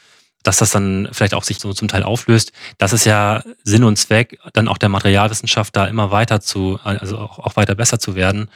dass 0.45 0.57
das 0.57 0.69
dann 0.69 1.09
vielleicht 1.11 1.33
auch 1.33 1.43
sich 1.43 1.59
so 1.59 1.73
zum 1.73 1.87
Teil 1.87 2.03
auflöst. 2.03 2.51
Das 2.77 2.93
ist 2.93 3.05
ja 3.05 3.43
Sinn 3.63 3.83
und 3.83 3.97
Zweck, 3.97 4.39
dann 4.53 4.67
auch 4.67 4.77
der 4.77 4.89
Materialwissenschaft 4.89 5.75
da 5.75 5.85
immer 5.87 6.11
weiter 6.11 6.39
zu, 6.39 6.79
also 6.83 7.17
auch, 7.17 7.55
weiter 7.55 7.75
besser 7.75 7.99
zu 7.99 8.15
werden 8.15 8.49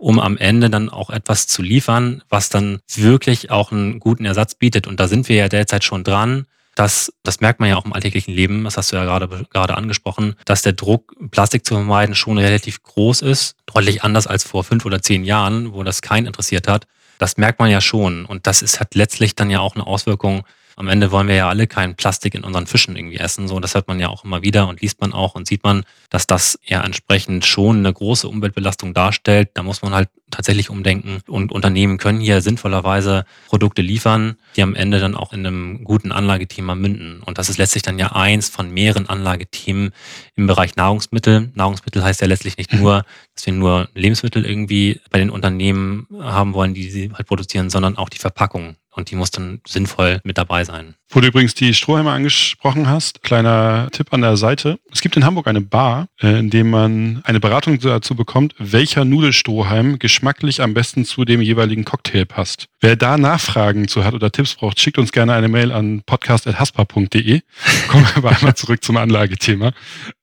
um 0.00 0.20
am 0.20 0.36
Ende 0.36 0.70
dann 0.70 0.88
auch 0.88 1.10
etwas 1.10 1.48
zu 1.48 1.60
liefern, 1.60 2.22
was 2.28 2.48
dann 2.48 2.78
wirklich 2.94 3.50
auch 3.50 3.72
einen 3.72 3.98
guten 3.98 4.24
Ersatz 4.24 4.54
bietet. 4.54 4.86
Und 4.86 5.00
da 5.00 5.08
sind 5.08 5.28
wir 5.28 5.34
ja 5.34 5.48
derzeit 5.48 5.82
schon 5.82 6.04
dran. 6.04 6.46
Das, 6.76 7.12
das 7.24 7.40
merkt 7.40 7.58
man 7.58 7.68
ja 7.68 7.76
auch 7.76 7.84
im 7.84 7.92
alltäglichen 7.92 8.32
Leben, 8.32 8.62
das 8.62 8.76
hast 8.76 8.92
du 8.92 8.96
ja 8.96 9.04
gerade, 9.04 9.26
gerade 9.50 9.76
angesprochen, 9.76 10.36
dass 10.44 10.62
der 10.62 10.74
Druck, 10.74 11.16
Plastik 11.32 11.66
zu 11.66 11.74
vermeiden, 11.74 12.14
schon 12.14 12.38
relativ 12.38 12.80
groß 12.84 13.22
ist. 13.22 13.56
Deutlich 13.66 14.04
anders 14.04 14.28
als 14.28 14.44
vor 14.44 14.62
fünf 14.62 14.86
oder 14.86 15.02
zehn 15.02 15.24
Jahren, 15.24 15.72
wo 15.72 15.82
das 15.82 16.00
keinen 16.00 16.28
interessiert 16.28 16.68
hat. 16.68 16.86
Das 17.18 17.36
merkt 17.36 17.58
man 17.58 17.68
ja 17.68 17.80
schon. 17.80 18.24
Und 18.24 18.46
das 18.46 18.62
ist, 18.62 18.78
hat 18.78 18.94
letztlich 18.94 19.34
dann 19.34 19.50
ja 19.50 19.58
auch 19.58 19.74
eine 19.74 19.88
Auswirkung 19.88 20.44
am 20.78 20.86
Ende 20.86 21.10
wollen 21.10 21.26
wir 21.26 21.34
ja 21.34 21.48
alle 21.48 21.66
kein 21.66 21.96
Plastik 21.96 22.36
in 22.36 22.44
unseren 22.44 22.68
Fischen 22.68 22.94
irgendwie 22.94 23.16
essen. 23.16 23.48
So, 23.48 23.58
das 23.58 23.74
hört 23.74 23.88
man 23.88 23.98
ja 23.98 24.08
auch 24.08 24.24
immer 24.24 24.42
wieder 24.42 24.68
und 24.68 24.80
liest 24.80 25.00
man 25.00 25.12
auch 25.12 25.34
und 25.34 25.48
sieht 25.48 25.64
man, 25.64 25.82
dass 26.08 26.28
das 26.28 26.56
ja 26.64 26.84
entsprechend 26.84 27.44
schon 27.44 27.78
eine 27.78 27.92
große 27.92 28.28
Umweltbelastung 28.28 28.94
darstellt. 28.94 29.50
Da 29.54 29.64
muss 29.64 29.82
man 29.82 29.92
halt 29.92 30.08
tatsächlich 30.30 30.70
umdenken 30.70 31.20
und 31.26 31.50
Unternehmen 31.50 31.98
können 31.98 32.20
hier 32.20 32.42
sinnvollerweise 32.42 33.24
Produkte 33.48 33.82
liefern, 33.82 34.36
die 34.54 34.62
am 34.62 34.76
Ende 34.76 35.00
dann 35.00 35.16
auch 35.16 35.32
in 35.32 35.44
einem 35.44 35.82
guten 35.82 36.12
Anlagethema 36.12 36.76
münden. 36.76 37.24
Und 37.24 37.38
das 37.38 37.48
ist 37.48 37.58
letztlich 37.58 37.82
dann 37.82 37.98
ja 37.98 38.12
eins 38.12 38.48
von 38.48 38.70
mehreren 38.70 39.08
Anlagethemen 39.08 39.90
im 40.36 40.46
Bereich 40.46 40.76
Nahrungsmittel. 40.76 41.50
Nahrungsmittel 41.54 42.04
heißt 42.04 42.20
ja 42.20 42.28
letztlich 42.28 42.56
nicht 42.56 42.72
nur, 42.72 43.04
dass 43.34 43.46
wir 43.46 43.52
nur 43.52 43.88
Lebensmittel 43.94 44.46
irgendwie 44.46 45.00
bei 45.10 45.18
den 45.18 45.30
Unternehmen 45.30 46.06
haben 46.20 46.54
wollen, 46.54 46.72
die 46.72 46.88
sie 46.88 47.10
halt 47.12 47.26
produzieren, 47.26 47.68
sondern 47.68 47.96
auch 47.96 48.10
die 48.10 48.18
Verpackung 48.18 48.76
und 48.98 49.10
die 49.10 49.16
muss 49.16 49.30
dann 49.30 49.60
sinnvoll 49.66 50.20
mit 50.24 50.36
dabei 50.36 50.64
sein. 50.64 50.96
Wo 51.08 51.20
du 51.20 51.28
übrigens 51.28 51.54
die 51.54 51.72
Strohhalme 51.72 52.10
angesprochen 52.10 52.88
hast, 52.88 53.22
kleiner 53.22 53.88
Tipp 53.92 54.12
an 54.12 54.20
der 54.20 54.36
Seite. 54.36 54.78
Es 54.92 55.00
gibt 55.00 55.16
in 55.16 55.24
Hamburg 55.24 55.46
eine 55.46 55.62
Bar, 55.62 56.08
äh, 56.20 56.38
in 56.38 56.50
dem 56.50 56.68
man 56.68 57.22
eine 57.24 57.40
Beratung 57.40 57.78
dazu 57.78 58.14
bekommt, 58.14 58.54
welcher 58.58 59.06
Nudelstrohhalm 59.06 59.98
geschmacklich 59.98 60.60
am 60.60 60.74
besten 60.74 61.06
zu 61.06 61.24
dem 61.24 61.40
jeweiligen 61.40 61.86
Cocktail 61.86 62.26
passt. 62.26 62.66
Wer 62.80 62.96
da 62.96 63.16
Nachfragen 63.16 63.88
zu 63.88 64.04
hat 64.04 64.14
oder 64.14 64.30
Tipps 64.30 64.56
braucht, 64.56 64.80
schickt 64.80 64.98
uns 64.98 65.12
gerne 65.12 65.32
eine 65.32 65.48
Mail 65.48 65.72
an 65.72 66.02
podcast.haspa.de. 66.04 67.40
Kommen 67.88 68.04
wir 68.04 68.16
aber 68.16 68.36
einmal 68.36 68.56
zurück 68.56 68.84
zum 68.84 68.98
Anlagethema. 68.98 69.72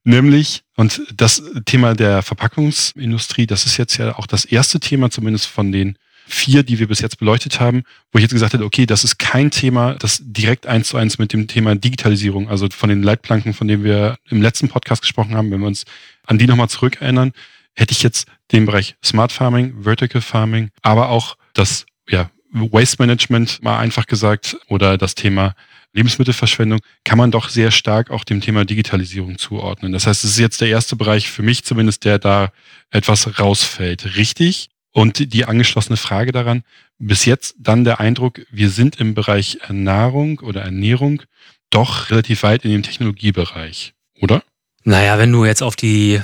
Nämlich, 0.03 0.63
und 0.75 1.01
das 1.15 1.41
Thema 1.65 1.95
der 1.95 2.21
Verpackungsindustrie, 2.21 3.47
das 3.47 3.65
ist 3.65 3.77
jetzt 3.77 3.97
ja 3.97 4.19
auch 4.19 4.27
das 4.27 4.45
erste 4.45 4.79
Thema, 4.79 5.09
zumindest 5.09 5.47
von 5.47 5.71
den 5.71 5.97
vier, 6.27 6.63
die 6.63 6.79
wir 6.79 6.87
bis 6.87 6.99
jetzt 6.99 7.19
beleuchtet 7.19 7.59
haben, 7.59 7.83
wo 8.11 8.17
ich 8.17 8.23
jetzt 8.23 8.33
gesagt 8.33 8.53
hätte, 8.53 8.65
okay, 8.65 8.85
das 8.85 9.03
ist 9.03 9.19
kein 9.19 9.51
Thema, 9.51 9.95
das 9.95 10.21
direkt 10.23 10.67
eins 10.67 10.89
zu 10.89 10.97
eins 10.97 11.17
mit 11.17 11.33
dem 11.33 11.47
Thema 11.47 11.75
Digitalisierung, 11.75 12.49
also 12.49 12.67
von 12.69 12.89
den 12.89 13.03
Leitplanken, 13.03 13.53
von 13.53 13.67
denen 13.67 13.83
wir 13.83 14.17
im 14.29 14.41
letzten 14.41 14.69
Podcast 14.69 15.01
gesprochen 15.01 15.35
haben, 15.35 15.51
wenn 15.51 15.59
wir 15.59 15.67
uns 15.67 15.85
an 16.25 16.37
die 16.37 16.47
nochmal 16.47 16.69
zurückerinnern, 16.69 17.31
hätte 17.75 17.91
ich 17.91 18.03
jetzt 18.03 18.27
den 18.51 18.65
Bereich 18.65 18.95
Smart 19.03 19.31
Farming, 19.31 19.83
Vertical 19.83 20.21
Farming, 20.21 20.69
aber 20.81 21.09
auch 21.09 21.37
das 21.53 21.85
ja, 22.09 22.29
Waste 22.51 22.97
Management 22.99 23.61
mal 23.61 23.77
einfach 23.77 24.07
gesagt 24.07 24.57
oder 24.67 24.97
das 24.97 25.15
Thema 25.15 25.55
Lebensmittelverschwendung 25.93 26.79
kann 27.05 27.17
man 27.17 27.31
doch 27.31 27.49
sehr 27.49 27.71
stark 27.71 28.11
auch 28.11 28.25
dem 28.25 28.41
Thema 28.41 28.65
Digitalisierung 28.65 29.37
zuordnen. 29.37 29.93
Das 29.93 30.07
heißt, 30.07 30.25
es 30.25 30.31
ist 30.31 30.39
jetzt 30.39 30.59
der 30.59 30.67
erste 30.67 30.95
Bereich 30.97 31.31
für 31.31 31.41
mich 31.41 31.63
zumindest, 31.63 32.03
der 32.03 32.19
da 32.19 32.51
etwas 32.91 33.39
rausfällt. 33.39 34.17
Richtig? 34.17 34.69
Und 34.95 35.33
die 35.33 35.43
angeschlossene 35.43 35.97
Frage 35.97 36.31
daran, 36.31 36.63
bis 36.99 37.25
jetzt 37.25 37.55
dann 37.59 37.83
der 37.83 37.99
Eindruck, 37.99 38.39
wir 38.49 38.69
sind 38.69 38.95
im 39.01 39.13
Bereich 39.13 39.59
Nahrung 39.67 40.39
oder 40.39 40.61
Ernährung 40.61 41.21
doch 41.69 42.09
relativ 42.11 42.43
weit 42.43 42.63
in 42.63 42.71
dem 42.71 42.81
Technologiebereich, 42.81 43.93
oder? 44.21 44.41
Naja, 44.85 45.17
wenn 45.17 45.33
du 45.33 45.43
jetzt 45.43 45.61
auf 45.61 45.75
die 45.75 46.21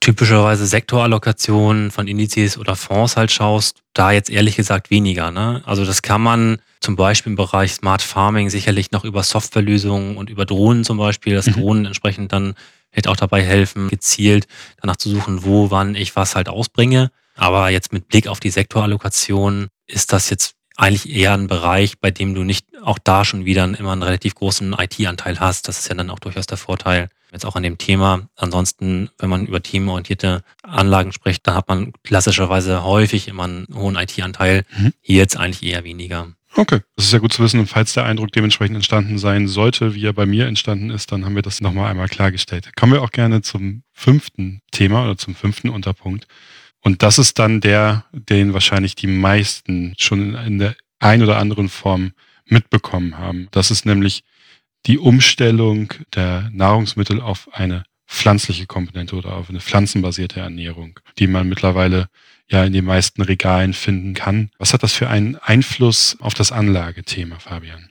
typischerweise 0.00 0.66
Sektorallokation 0.66 1.92
von 1.92 2.08
Indizes 2.08 2.58
oder 2.58 2.74
Fonds 2.74 3.16
halt 3.16 3.30
schaust, 3.30 3.82
da 3.94 4.10
jetzt 4.10 4.30
ehrlich 4.30 4.56
gesagt 4.56 4.90
weniger. 4.90 5.30
Ne? 5.30 5.62
Also 5.64 5.84
das 5.84 6.02
kann 6.02 6.20
man 6.20 6.58
zum 6.80 6.96
Beispiel 6.96 7.30
im 7.30 7.36
Bereich 7.36 7.74
Smart 7.74 8.02
Farming 8.02 8.50
sicherlich 8.50 8.90
noch 8.90 9.04
über 9.04 9.22
Softwarelösungen 9.22 10.16
und 10.16 10.28
über 10.28 10.44
Drohnen 10.44 10.82
zum 10.82 10.98
Beispiel, 10.98 11.36
dass 11.36 11.46
mhm. 11.46 11.52
Drohnen 11.52 11.86
entsprechend 11.86 12.32
dann 12.32 12.54
hätte 12.90 13.10
auch 13.10 13.16
dabei 13.16 13.44
helfen, 13.44 13.88
gezielt 13.88 14.48
danach 14.80 14.96
zu 14.96 15.08
suchen, 15.08 15.44
wo, 15.44 15.70
wann 15.70 15.94
ich 15.94 16.16
was 16.16 16.34
halt 16.34 16.48
ausbringe. 16.48 17.12
Aber 17.38 17.70
jetzt 17.70 17.92
mit 17.92 18.08
Blick 18.08 18.26
auf 18.26 18.40
die 18.40 18.50
Sektorallokation 18.50 19.68
ist 19.86 20.12
das 20.12 20.28
jetzt 20.28 20.54
eigentlich 20.76 21.08
eher 21.08 21.34
ein 21.34 21.46
Bereich, 21.46 21.98
bei 21.98 22.10
dem 22.10 22.34
du 22.34 22.44
nicht 22.44 22.66
auch 22.82 22.98
da 22.98 23.24
schon 23.24 23.44
wieder 23.44 23.64
immer 23.64 23.92
einen 23.92 24.02
relativ 24.02 24.34
großen 24.34 24.74
IT-Anteil 24.74 25.40
hast. 25.40 25.68
Das 25.68 25.78
ist 25.78 25.88
ja 25.88 25.94
dann 25.94 26.10
auch 26.10 26.18
durchaus 26.18 26.46
der 26.46 26.58
Vorteil. 26.58 27.08
Jetzt 27.32 27.44
auch 27.44 27.56
an 27.56 27.62
dem 27.62 27.78
Thema. 27.78 28.28
Ansonsten, 28.36 29.10
wenn 29.18 29.28
man 29.28 29.46
über 29.46 29.62
themenorientierte 29.62 30.42
Anlagen 30.62 31.12
spricht, 31.12 31.46
dann 31.46 31.54
hat 31.54 31.68
man 31.68 31.92
klassischerweise 32.02 32.84
häufig 32.84 33.28
immer 33.28 33.44
einen 33.44 33.66
hohen 33.74 33.96
IT-Anteil. 33.96 34.64
Mhm. 34.76 34.92
Hier 35.00 35.18
jetzt 35.18 35.36
eigentlich 35.36 35.62
eher 35.62 35.84
weniger. 35.84 36.28
Okay, 36.56 36.80
das 36.96 37.06
ist 37.06 37.12
ja 37.12 37.18
gut 37.18 37.32
zu 37.32 37.42
wissen. 37.42 37.60
Und 37.60 37.68
falls 37.68 37.92
der 37.92 38.04
Eindruck 38.04 38.32
dementsprechend 38.32 38.76
entstanden 38.76 39.18
sein 39.18 39.46
sollte, 39.46 39.94
wie 39.94 40.06
er 40.06 40.12
bei 40.12 40.26
mir 40.26 40.46
entstanden 40.46 40.90
ist, 40.90 41.12
dann 41.12 41.24
haben 41.24 41.34
wir 41.34 41.42
das 41.42 41.60
nochmal 41.60 41.90
einmal 41.90 42.08
klargestellt. 42.08 42.74
Kommen 42.76 42.94
wir 42.94 43.02
auch 43.02 43.10
gerne 43.10 43.42
zum 43.42 43.82
fünften 43.92 44.62
Thema 44.72 45.04
oder 45.04 45.18
zum 45.18 45.34
fünften 45.34 45.68
Unterpunkt. 45.68 46.26
Und 46.88 47.02
das 47.02 47.18
ist 47.18 47.38
dann 47.38 47.60
der, 47.60 48.06
den 48.12 48.54
wahrscheinlich 48.54 48.94
die 48.94 49.08
meisten 49.08 49.92
schon 49.98 50.34
in 50.36 50.58
der 50.58 50.74
ein 51.00 51.22
oder 51.22 51.36
anderen 51.36 51.68
Form 51.68 52.12
mitbekommen 52.46 53.18
haben. 53.18 53.48
Das 53.50 53.70
ist 53.70 53.84
nämlich 53.84 54.24
die 54.86 54.96
Umstellung 54.96 55.92
der 56.14 56.48
Nahrungsmittel 56.50 57.20
auf 57.20 57.50
eine 57.52 57.84
pflanzliche 58.06 58.64
Komponente 58.64 59.16
oder 59.16 59.34
auf 59.34 59.50
eine 59.50 59.60
pflanzenbasierte 59.60 60.40
Ernährung, 60.40 60.98
die 61.18 61.26
man 61.26 61.46
mittlerweile 61.46 62.08
ja 62.50 62.64
in 62.64 62.72
den 62.72 62.86
meisten 62.86 63.20
Regalen 63.20 63.74
finden 63.74 64.14
kann. 64.14 64.48
Was 64.56 64.72
hat 64.72 64.82
das 64.82 64.94
für 64.94 65.10
einen 65.10 65.36
Einfluss 65.36 66.16
auf 66.20 66.32
das 66.32 66.52
Anlagethema, 66.52 67.38
Fabian? 67.38 67.90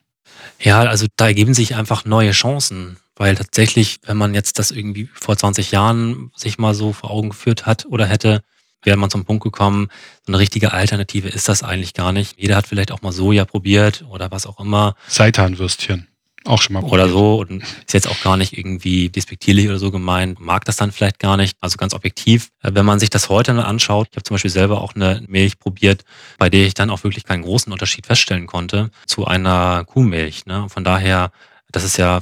Ja, 0.60 0.80
also 0.80 1.06
da 1.18 1.28
ergeben 1.28 1.54
sich 1.54 1.76
einfach 1.76 2.06
neue 2.06 2.32
Chancen, 2.32 2.98
weil 3.16 3.36
tatsächlich, 3.36 4.00
wenn 4.08 4.18
man 4.18 4.34
jetzt 4.34 4.58
das 4.58 4.72
irgendwie 4.72 5.08
vor 5.14 5.38
20 5.38 5.70
Jahren 5.70 6.32
sich 6.36 6.58
mal 6.58 6.74
so 6.74 6.94
vor 6.94 7.12
Augen 7.12 7.30
geführt 7.30 7.68
hat 7.68 7.86
oder 7.86 8.08
hätte, 8.08 8.42
wäre 8.84 8.98
man 8.98 9.10
zum 9.10 9.26
Punkt 9.26 9.44
gekommen, 9.44 9.90
so 10.26 10.32
eine 10.32 10.40
richtige 10.40 10.74
Alternative 10.74 11.28
ist 11.28 11.50
das 11.50 11.64
eigentlich 11.64 11.94
gar 11.94 12.12
nicht. 12.12 12.40
Jeder 12.40 12.56
hat 12.56 12.68
vielleicht 12.68 12.92
auch 12.92 13.02
mal 13.02 13.12
Soja 13.12 13.46
probiert 13.46 14.06
oder 14.10 14.32
was 14.32 14.46
auch 14.46 14.60
immer. 14.60 14.96
Seitanwürstchen. 15.08 16.08
Auch 16.46 16.62
schon 16.62 16.74
mal 16.74 16.80
probiert. 16.80 16.94
Oder 17.02 17.10
so. 17.10 17.40
Und 17.42 17.64
ist 17.64 17.94
jetzt 17.94 18.08
auch 18.08 18.22
gar 18.22 18.38
nicht 18.38 18.58
irgendwie 18.58 19.10
despektierlich 19.10 19.68
oder 19.68 19.80
so 19.80 19.92
gemeint. 19.92 20.40
Mag 20.40 20.64
das 20.66 20.78
dann 20.78 20.92
vielleicht 20.92 21.20
gar 21.20 21.36
nicht. 21.36 21.58
Also 21.60 21.78
ganz 21.78 21.94
objektiv. 21.94 22.50
Äh, 22.62 22.72
wenn 22.74 22.86
man 22.86 23.00
sich 23.00 23.10
das 23.10 23.30
heute 23.30 23.54
anschaut, 23.66 24.08
ich 24.12 24.16
habe 24.16 24.24
zum 24.24 24.36
Beispiel 24.36 24.52
selber 24.52 24.82
auch 24.82 24.96
eine 24.96 25.24
Milch 25.28 25.60
probiert, 25.60 26.06
bei 26.38 26.50
der 26.50 26.66
ich 26.66 26.74
dann 26.74 26.90
auch 26.90 27.04
wirklich 27.04 27.26
keinen 27.26 27.44
großen 27.44 27.72
Unterschied 27.72 28.06
feststellen 28.06 28.48
konnte 28.48 28.92
zu 29.06 29.26
einer 29.26 29.84
Kuhmilch. 29.86 30.46
Ne? 30.46 30.68
Von 30.70 30.84
daher 30.84 31.32
das 31.72 31.84
ist 31.84 31.98
ja, 31.98 32.20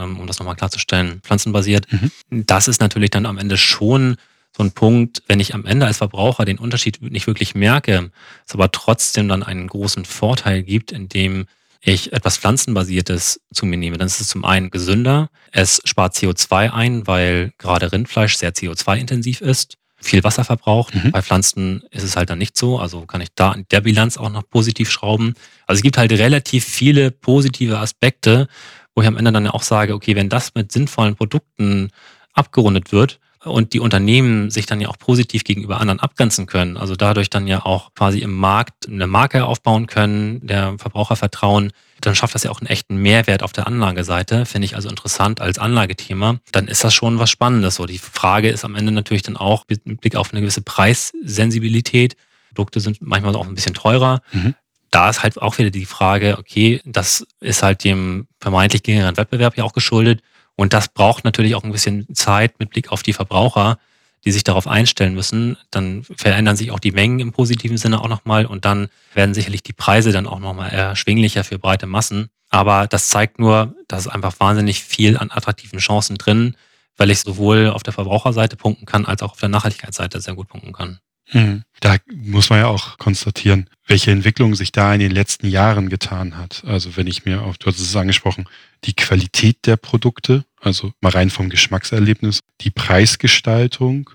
ähm, 0.00 0.18
um 0.18 0.26
das 0.26 0.38
nochmal 0.38 0.56
klarzustellen, 0.56 1.20
pflanzenbasiert. 1.22 1.86
Mhm. 1.92 2.10
Das 2.46 2.66
ist 2.66 2.80
natürlich 2.80 3.10
dann 3.10 3.26
am 3.26 3.36
Ende 3.36 3.58
schon 3.58 4.16
so 4.56 4.62
ein 4.62 4.72
Punkt, 4.72 5.22
wenn 5.26 5.40
ich 5.40 5.54
am 5.54 5.66
Ende 5.66 5.86
als 5.86 5.98
Verbraucher 5.98 6.44
den 6.44 6.58
Unterschied 6.58 7.02
nicht 7.02 7.26
wirklich 7.26 7.54
merke, 7.54 8.10
es 8.46 8.54
aber 8.54 8.70
trotzdem 8.70 9.28
dann 9.28 9.42
einen 9.42 9.66
großen 9.66 10.04
Vorteil 10.04 10.62
gibt, 10.62 10.92
indem 10.92 11.46
ich 11.82 12.12
etwas 12.12 12.38
Pflanzenbasiertes 12.38 13.40
zu 13.52 13.66
mir 13.66 13.76
nehme, 13.76 13.98
dann 13.98 14.06
ist 14.06 14.20
es 14.20 14.28
zum 14.28 14.44
einen 14.44 14.70
gesünder, 14.70 15.28
es 15.52 15.80
spart 15.84 16.14
CO2 16.14 16.72
ein, 16.72 17.06
weil 17.06 17.52
gerade 17.58 17.92
Rindfleisch 17.92 18.36
sehr 18.36 18.54
CO2-intensiv 18.54 19.40
ist. 19.40 19.76
viel 19.98 20.22
Wasser 20.24 20.44
verbraucht. 20.44 20.94
Mhm. 20.94 21.10
Bei 21.10 21.22
Pflanzen 21.22 21.82
ist 21.90 22.02
es 22.02 22.16
halt 22.16 22.30
dann 22.30 22.38
nicht 22.38 22.56
so. 22.56 22.78
Also 22.78 23.06
kann 23.06 23.22
ich 23.22 23.30
da 23.34 23.52
in 23.52 23.66
der 23.70 23.80
Bilanz 23.80 24.16
auch 24.18 24.30
noch 24.30 24.48
positiv 24.48 24.90
schrauben. 24.90 25.34
Also 25.66 25.78
es 25.78 25.82
gibt 25.82 25.96
halt 25.98 26.12
relativ 26.12 26.64
viele 26.64 27.10
positive 27.10 27.78
Aspekte, 27.78 28.46
wo 28.94 29.02
ich 29.02 29.08
am 29.08 29.16
Ende 29.16 29.32
dann 29.32 29.46
ja 29.46 29.52
auch 29.52 29.62
sage, 29.62 29.94
okay, 29.94 30.14
wenn 30.14 30.28
das 30.28 30.54
mit 30.54 30.70
sinnvollen 30.70 31.16
Produkten 31.16 31.90
abgerundet 32.34 32.92
wird, 32.92 33.18
und 33.46 33.72
die 33.72 33.80
Unternehmen 33.80 34.50
sich 34.50 34.66
dann 34.66 34.80
ja 34.80 34.88
auch 34.88 34.98
positiv 34.98 35.44
gegenüber 35.44 35.80
anderen 35.80 36.00
abgrenzen 36.00 36.46
können, 36.46 36.76
also 36.76 36.96
dadurch 36.96 37.30
dann 37.30 37.46
ja 37.46 37.64
auch 37.64 37.94
quasi 37.94 38.18
im 38.18 38.34
Markt 38.34 38.88
eine 38.88 39.06
Marke 39.06 39.44
aufbauen 39.44 39.86
können, 39.86 40.46
der 40.46 40.74
Verbrauchervertrauen, 40.78 41.72
dann 42.00 42.14
schafft 42.14 42.34
das 42.34 42.42
ja 42.42 42.50
auch 42.50 42.60
einen 42.60 42.68
echten 42.68 42.96
Mehrwert 42.96 43.42
auf 43.42 43.52
der 43.52 43.66
Anlageseite, 43.66 44.44
finde 44.44 44.66
ich 44.66 44.74
also 44.74 44.88
interessant 44.88 45.40
als 45.40 45.58
Anlagethema, 45.58 46.38
dann 46.52 46.68
ist 46.68 46.84
das 46.84 46.92
schon 46.94 47.18
was 47.18 47.30
Spannendes. 47.30 47.76
So, 47.76 47.86
die 47.86 47.98
Frage 47.98 48.50
ist 48.50 48.64
am 48.64 48.74
Ende 48.74 48.92
natürlich 48.92 49.22
dann 49.22 49.36
auch 49.36 49.64
mit 49.68 50.00
Blick 50.00 50.16
auf 50.16 50.32
eine 50.32 50.40
gewisse 50.40 50.62
Preissensibilität. 50.62 52.16
Produkte 52.54 52.80
sind 52.80 52.98
manchmal 53.00 53.34
auch 53.36 53.46
ein 53.46 53.54
bisschen 53.54 53.74
teurer. 53.74 54.20
Mhm. 54.32 54.54
Da 54.90 55.10
ist 55.10 55.22
halt 55.22 55.40
auch 55.40 55.58
wieder 55.58 55.70
die 55.70 55.84
Frage, 55.84 56.36
okay, 56.38 56.80
das 56.84 57.26
ist 57.40 57.62
halt 57.62 57.84
dem 57.84 58.28
vermeintlich 58.40 58.82
geringeren 58.82 59.16
Wettbewerb 59.16 59.56
ja 59.56 59.64
auch 59.64 59.72
geschuldet. 59.72 60.22
Und 60.56 60.72
das 60.72 60.88
braucht 60.88 61.24
natürlich 61.24 61.54
auch 61.54 61.64
ein 61.64 61.72
bisschen 61.72 62.12
Zeit 62.14 62.58
mit 62.58 62.70
Blick 62.70 62.90
auf 62.90 63.02
die 63.02 63.12
Verbraucher, 63.12 63.78
die 64.24 64.32
sich 64.32 64.42
darauf 64.42 64.66
einstellen 64.66 65.14
müssen. 65.14 65.56
Dann 65.70 66.02
verändern 66.16 66.56
sich 66.56 66.70
auch 66.72 66.80
die 66.80 66.92
Mengen 66.92 67.20
im 67.20 67.32
positiven 67.32 67.76
Sinne 67.76 68.00
auch 68.00 68.08
nochmal 68.08 68.46
und 68.46 68.64
dann 68.64 68.88
werden 69.14 69.34
sicherlich 69.34 69.62
die 69.62 69.72
Preise 69.74 70.12
dann 70.12 70.26
auch 70.26 70.40
nochmal 70.40 70.70
erschwinglicher 70.70 71.44
für 71.44 71.58
breite 71.58 71.86
Massen. 71.86 72.30
Aber 72.48 72.86
das 72.86 73.08
zeigt 73.08 73.38
nur, 73.38 73.74
dass 73.86 74.08
einfach 74.08 74.34
wahnsinnig 74.40 74.82
viel 74.82 75.16
an 75.16 75.30
attraktiven 75.30 75.78
Chancen 75.78 76.16
drin, 76.16 76.56
weil 76.96 77.10
ich 77.10 77.20
sowohl 77.20 77.70
auf 77.70 77.82
der 77.82 77.92
Verbraucherseite 77.92 78.56
punkten 78.56 78.86
kann, 78.86 79.04
als 79.04 79.22
auch 79.22 79.32
auf 79.32 79.40
der 79.40 79.48
Nachhaltigkeitsseite 79.48 80.20
sehr 80.20 80.34
gut 80.34 80.48
punkten 80.48 80.72
kann. 80.72 80.98
Hm. 81.28 81.62
Da 81.80 81.96
muss 82.14 82.50
man 82.50 82.60
ja 82.60 82.66
auch 82.66 82.98
konstatieren, 82.98 83.68
welche 83.86 84.10
Entwicklung 84.10 84.54
sich 84.54 84.72
da 84.72 84.94
in 84.94 85.00
den 85.00 85.10
letzten 85.10 85.48
Jahren 85.48 85.88
getan 85.88 86.36
hat. 86.36 86.62
Also 86.64 86.96
wenn 86.96 87.06
ich 87.06 87.24
mir 87.24 87.42
auch, 87.42 87.56
du 87.56 87.66
hast 87.66 87.80
es 87.80 87.96
angesprochen, 87.96 88.48
die 88.84 88.94
Qualität 88.94 89.66
der 89.66 89.76
Produkte, 89.76 90.44
also 90.60 90.92
mal 91.00 91.10
rein 91.10 91.30
vom 91.30 91.50
Geschmackserlebnis, 91.50 92.40
die 92.60 92.70
Preisgestaltung 92.70 94.10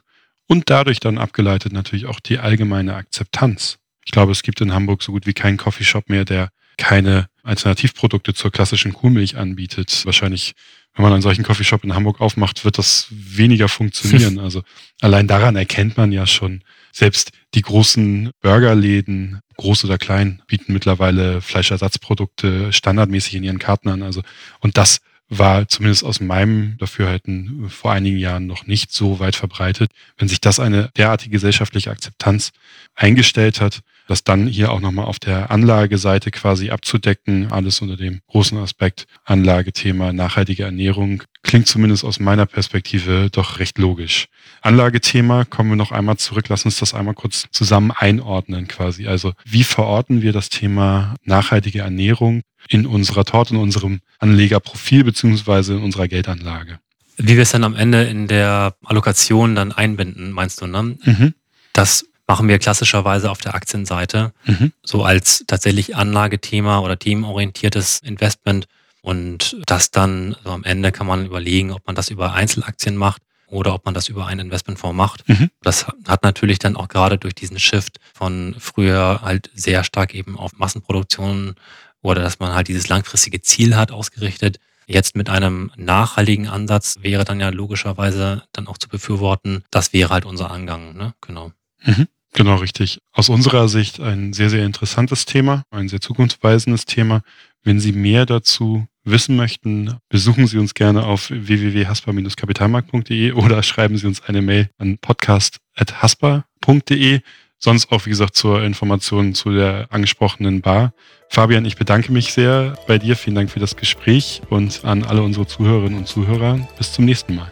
und 0.48 0.70
dadurch 0.70 1.00
dann 1.00 1.18
abgeleitet 1.18 1.74
natürlich 1.74 2.06
auch 2.06 2.20
die 2.20 2.40
allgemeine 2.40 2.96
Akzeptanz. 2.96 3.78
Ich 4.06 4.12
glaube, 4.12 4.32
es 4.32 4.42
gibt 4.42 4.62
in 4.62 4.74
Hamburg 4.74 5.04
so 5.04 5.12
gut 5.12 5.28
wie 5.28 5.34
keinen 5.34 5.58
Coffeeshop 5.58 6.10
mehr, 6.10 6.26
der 6.26 6.50
keine 6.78 7.28
Alternativprodukte 7.44 8.34
zur 8.34 8.52
klassischen 8.52 8.94
Kuhmilch 8.94 9.38
anbietet. 9.38 10.06
Wahrscheinlich, 10.06 10.54
wenn 10.96 11.04
man 11.04 11.14
einen 11.14 11.22
solchen 11.22 11.44
Coffeeshop 11.44 11.84
in 11.84 11.94
Hamburg 11.94 12.22
aufmacht, 12.22 12.66
wird 12.66 12.78
das 12.78 13.08
weniger 13.10 13.70
funktionieren. 13.70 14.40
Also 14.40 14.64
allein 15.02 15.28
daran 15.28 15.56
erkennt 15.56 15.98
man 15.98 16.12
ja 16.12 16.26
schon, 16.26 16.64
selbst 16.92 17.32
die 17.54 17.62
großen 17.62 18.32
Burgerläden, 18.42 19.40
groß 19.58 19.86
oder 19.86 19.98
klein, 19.98 20.42
bieten 20.48 20.74
mittlerweile 20.74 21.42
Fleischersatzprodukte 21.42 22.74
standardmäßig 22.74 23.36
in 23.36 23.44
ihren 23.44 23.60
Karten 23.60 23.90
an. 23.90 24.04
Also, 24.04 24.22
und 24.60 24.78
das 24.78 25.00
war 25.30 25.68
zumindest 25.70 26.04
aus 26.04 26.20
meinem 26.20 26.78
Dafürhalten 26.78 27.70
vor 27.70 27.94
einigen 27.94 28.18
Jahren 28.18 28.48
noch 28.48 28.68
nicht 28.68 28.92
so 28.92 29.20
weit 29.20 29.36
verbreitet. 29.36 29.92
Wenn 30.18 30.28
sich 30.28 30.42
das 30.42 30.60
eine 30.60 30.90
derartige 30.98 31.32
gesellschaftliche 31.32 31.90
Akzeptanz 31.90 32.52
eingestellt 32.96 33.62
hat, 33.62 33.80
das 34.12 34.26
dann 34.26 34.46
hier 34.46 34.72
auch 34.72 34.82
nochmal 34.82 35.06
auf 35.06 35.20
der 35.20 35.52
Anlageseite 35.52 36.32
quasi 36.32 36.70
abzudecken, 36.70 37.52
alles 37.52 37.82
unter 37.82 37.96
dem 37.96 38.20
großen 38.28 38.58
Aspekt 38.58 39.06
Anlagethema 39.24 40.12
nachhaltige 40.12 40.64
Ernährung, 40.64 41.24
klingt 41.44 41.68
zumindest 41.68 42.04
aus 42.04 42.20
meiner 42.20 42.46
Perspektive 42.46 43.30
doch 43.32 43.60
recht 43.60 43.78
logisch. 43.78 44.28
Anlagethema, 44.62 45.46
kommen 45.46 45.70
wir 45.70 45.78
noch 45.78 45.94
einmal 45.94 46.18
zurück, 46.18 46.50
lass 46.50 46.66
uns 46.66 46.78
das 46.78 46.94
einmal 46.94 47.14
kurz 47.14 47.48
zusammen 47.52 47.92
einordnen 47.92 48.68
quasi. 48.68 49.08
Also 49.08 49.32
wie 49.46 49.64
verorten 49.64 50.22
wir 50.22 50.34
das 50.34 50.50
Thema 50.50 51.16
nachhaltige 51.24 51.80
Ernährung 51.80 52.42
in 52.68 52.86
unserer 52.86 53.24
Torte, 53.24 53.54
in 53.54 53.62
unserem 53.62 54.02
Anlegerprofil 54.20 55.06
beziehungsweise 55.06 55.76
in 55.76 55.82
unserer 55.82 56.10
Geldanlage? 56.10 56.80
Wie 57.16 57.36
wir 57.36 57.44
es 57.44 57.52
dann 57.52 57.64
am 57.64 57.76
Ende 57.76 58.04
in 58.04 58.28
der 58.28 58.76
Allokation 58.84 59.56
dann 59.56 59.72
einbinden, 59.72 60.32
meinst 60.32 60.60
du, 60.62 60.68
ne? 60.68 60.98
Mhm. 61.06 61.34
Das 61.72 62.06
machen 62.32 62.48
wir 62.48 62.60
klassischerweise 62.60 63.30
auf 63.30 63.40
der 63.40 63.56
Aktienseite, 63.56 64.32
mhm. 64.46 64.72
so 64.84 65.04
als 65.04 65.44
tatsächlich 65.48 65.98
Anlagethema 65.98 66.80
oder 66.80 66.98
themenorientiertes 66.98 68.00
Investment. 68.00 68.68
Und 69.02 69.58
das 69.66 69.92
dann 69.92 70.38
so 70.42 70.52
am 70.52 70.64
Ende 70.64 70.94
kann 70.94 71.08
man 71.08 71.26
überlegen, 71.26 71.74
ob 71.74 71.86
man 71.86 71.94
das 71.94 72.10
über 72.10 72.32
Einzelaktien 72.32 72.96
macht 72.96 73.22
oder 73.48 73.74
ob 73.74 73.84
man 73.84 73.94
das 73.94 74.08
über 74.08 74.28
einen 74.28 74.46
Investmentfonds 74.48 74.96
macht. 74.96 75.28
Mhm. 75.28 75.50
Das 75.62 75.88
hat 76.08 76.24
natürlich 76.24 76.58
dann 76.58 76.78
auch 76.78 76.88
gerade 76.88 77.18
durch 77.18 77.36
diesen 77.36 77.60
Shift 77.60 78.00
von 78.14 78.56
früher 78.58 79.20
halt 79.22 79.52
sehr 79.54 79.84
stark 79.84 80.16
eben 80.16 80.38
auf 80.38 80.54
Massenproduktion 80.58 81.56
oder 82.02 82.22
dass 82.22 82.40
man 82.40 82.54
halt 82.54 82.70
dieses 82.70 82.88
langfristige 82.88 83.42
Ziel 83.42 83.76
hat 83.76 83.92
ausgerichtet. 83.92 84.58
Jetzt 84.88 85.18
mit 85.18 85.30
einem 85.30 85.70
nachhaltigen 85.76 86.48
Ansatz 86.48 87.00
wäre 87.02 87.26
dann 87.26 87.42
ja 87.42 87.50
logischerweise 87.50 88.44
dann 88.54 88.68
auch 88.68 88.78
zu 88.78 88.88
befürworten. 88.88 89.66
Das 89.70 89.92
wäre 89.92 90.12
halt 90.12 90.24
unser 90.24 90.50
Angang, 90.50 90.96
ne? 90.96 91.14
Genau. 91.20 91.52
Mhm. 91.84 92.08
Genau, 92.34 92.56
richtig. 92.56 93.00
Aus 93.12 93.30
unserer 93.30 93.68
Sicht 93.68 94.00
ein 94.00 94.34
sehr, 94.34 94.50
sehr 94.50 94.66
interessantes 94.66 95.26
Thema, 95.26 95.64
ein 95.70 95.90
sehr 95.90 96.00
zukunftsweisendes 96.00 96.86
Thema. 96.86 97.22
Wenn 97.64 97.80
Sie 97.80 97.92
mehr 97.92 98.26
dazu 98.26 98.88
wissen 99.04 99.36
möchten, 99.36 99.98
besuchen 100.10 100.48
Sie 100.48 100.58
uns 100.58 100.74
gerne 100.74 101.04
auf 101.04 101.30
www.haspa-kapitalmarkt.de 101.30 103.32
oder 103.34 103.62
schreiben 103.64 103.98
Sie 103.98 104.08
uns 104.08 104.24
eine 104.24 104.42
Mail 104.42 104.70
an 104.78 104.98
podcast.haspa.de. 104.98 107.20
Sonst 107.58 107.92
auch, 107.92 108.06
wie 108.08 108.10
gesagt, 108.10 108.36
zur 108.36 108.64
Information 108.64 109.36
zu 109.36 109.52
der 109.52 109.88
angesprochenen 109.92 110.62
Bar. 110.62 110.94
Fabian, 111.30 111.66
ich 111.66 111.76
bedanke 111.76 112.12
mich 112.12 112.34
sehr 112.34 112.76
bei 112.88 112.98
dir. 112.98 113.16
Vielen 113.16 113.36
Dank 113.36 113.52
für 113.52 113.60
das 113.60 113.76
Gespräch 113.76 114.42
und 114.50 114.84
an 114.84 115.04
alle 115.04 115.22
unsere 115.22 115.46
Zuhörerinnen 115.46 116.00
und 116.00 116.08
Zuhörer. 116.08 116.68
Bis 116.78 116.94
zum 116.94 117.06
nächsten 117.06 117.36
Mal. 117.36 117.52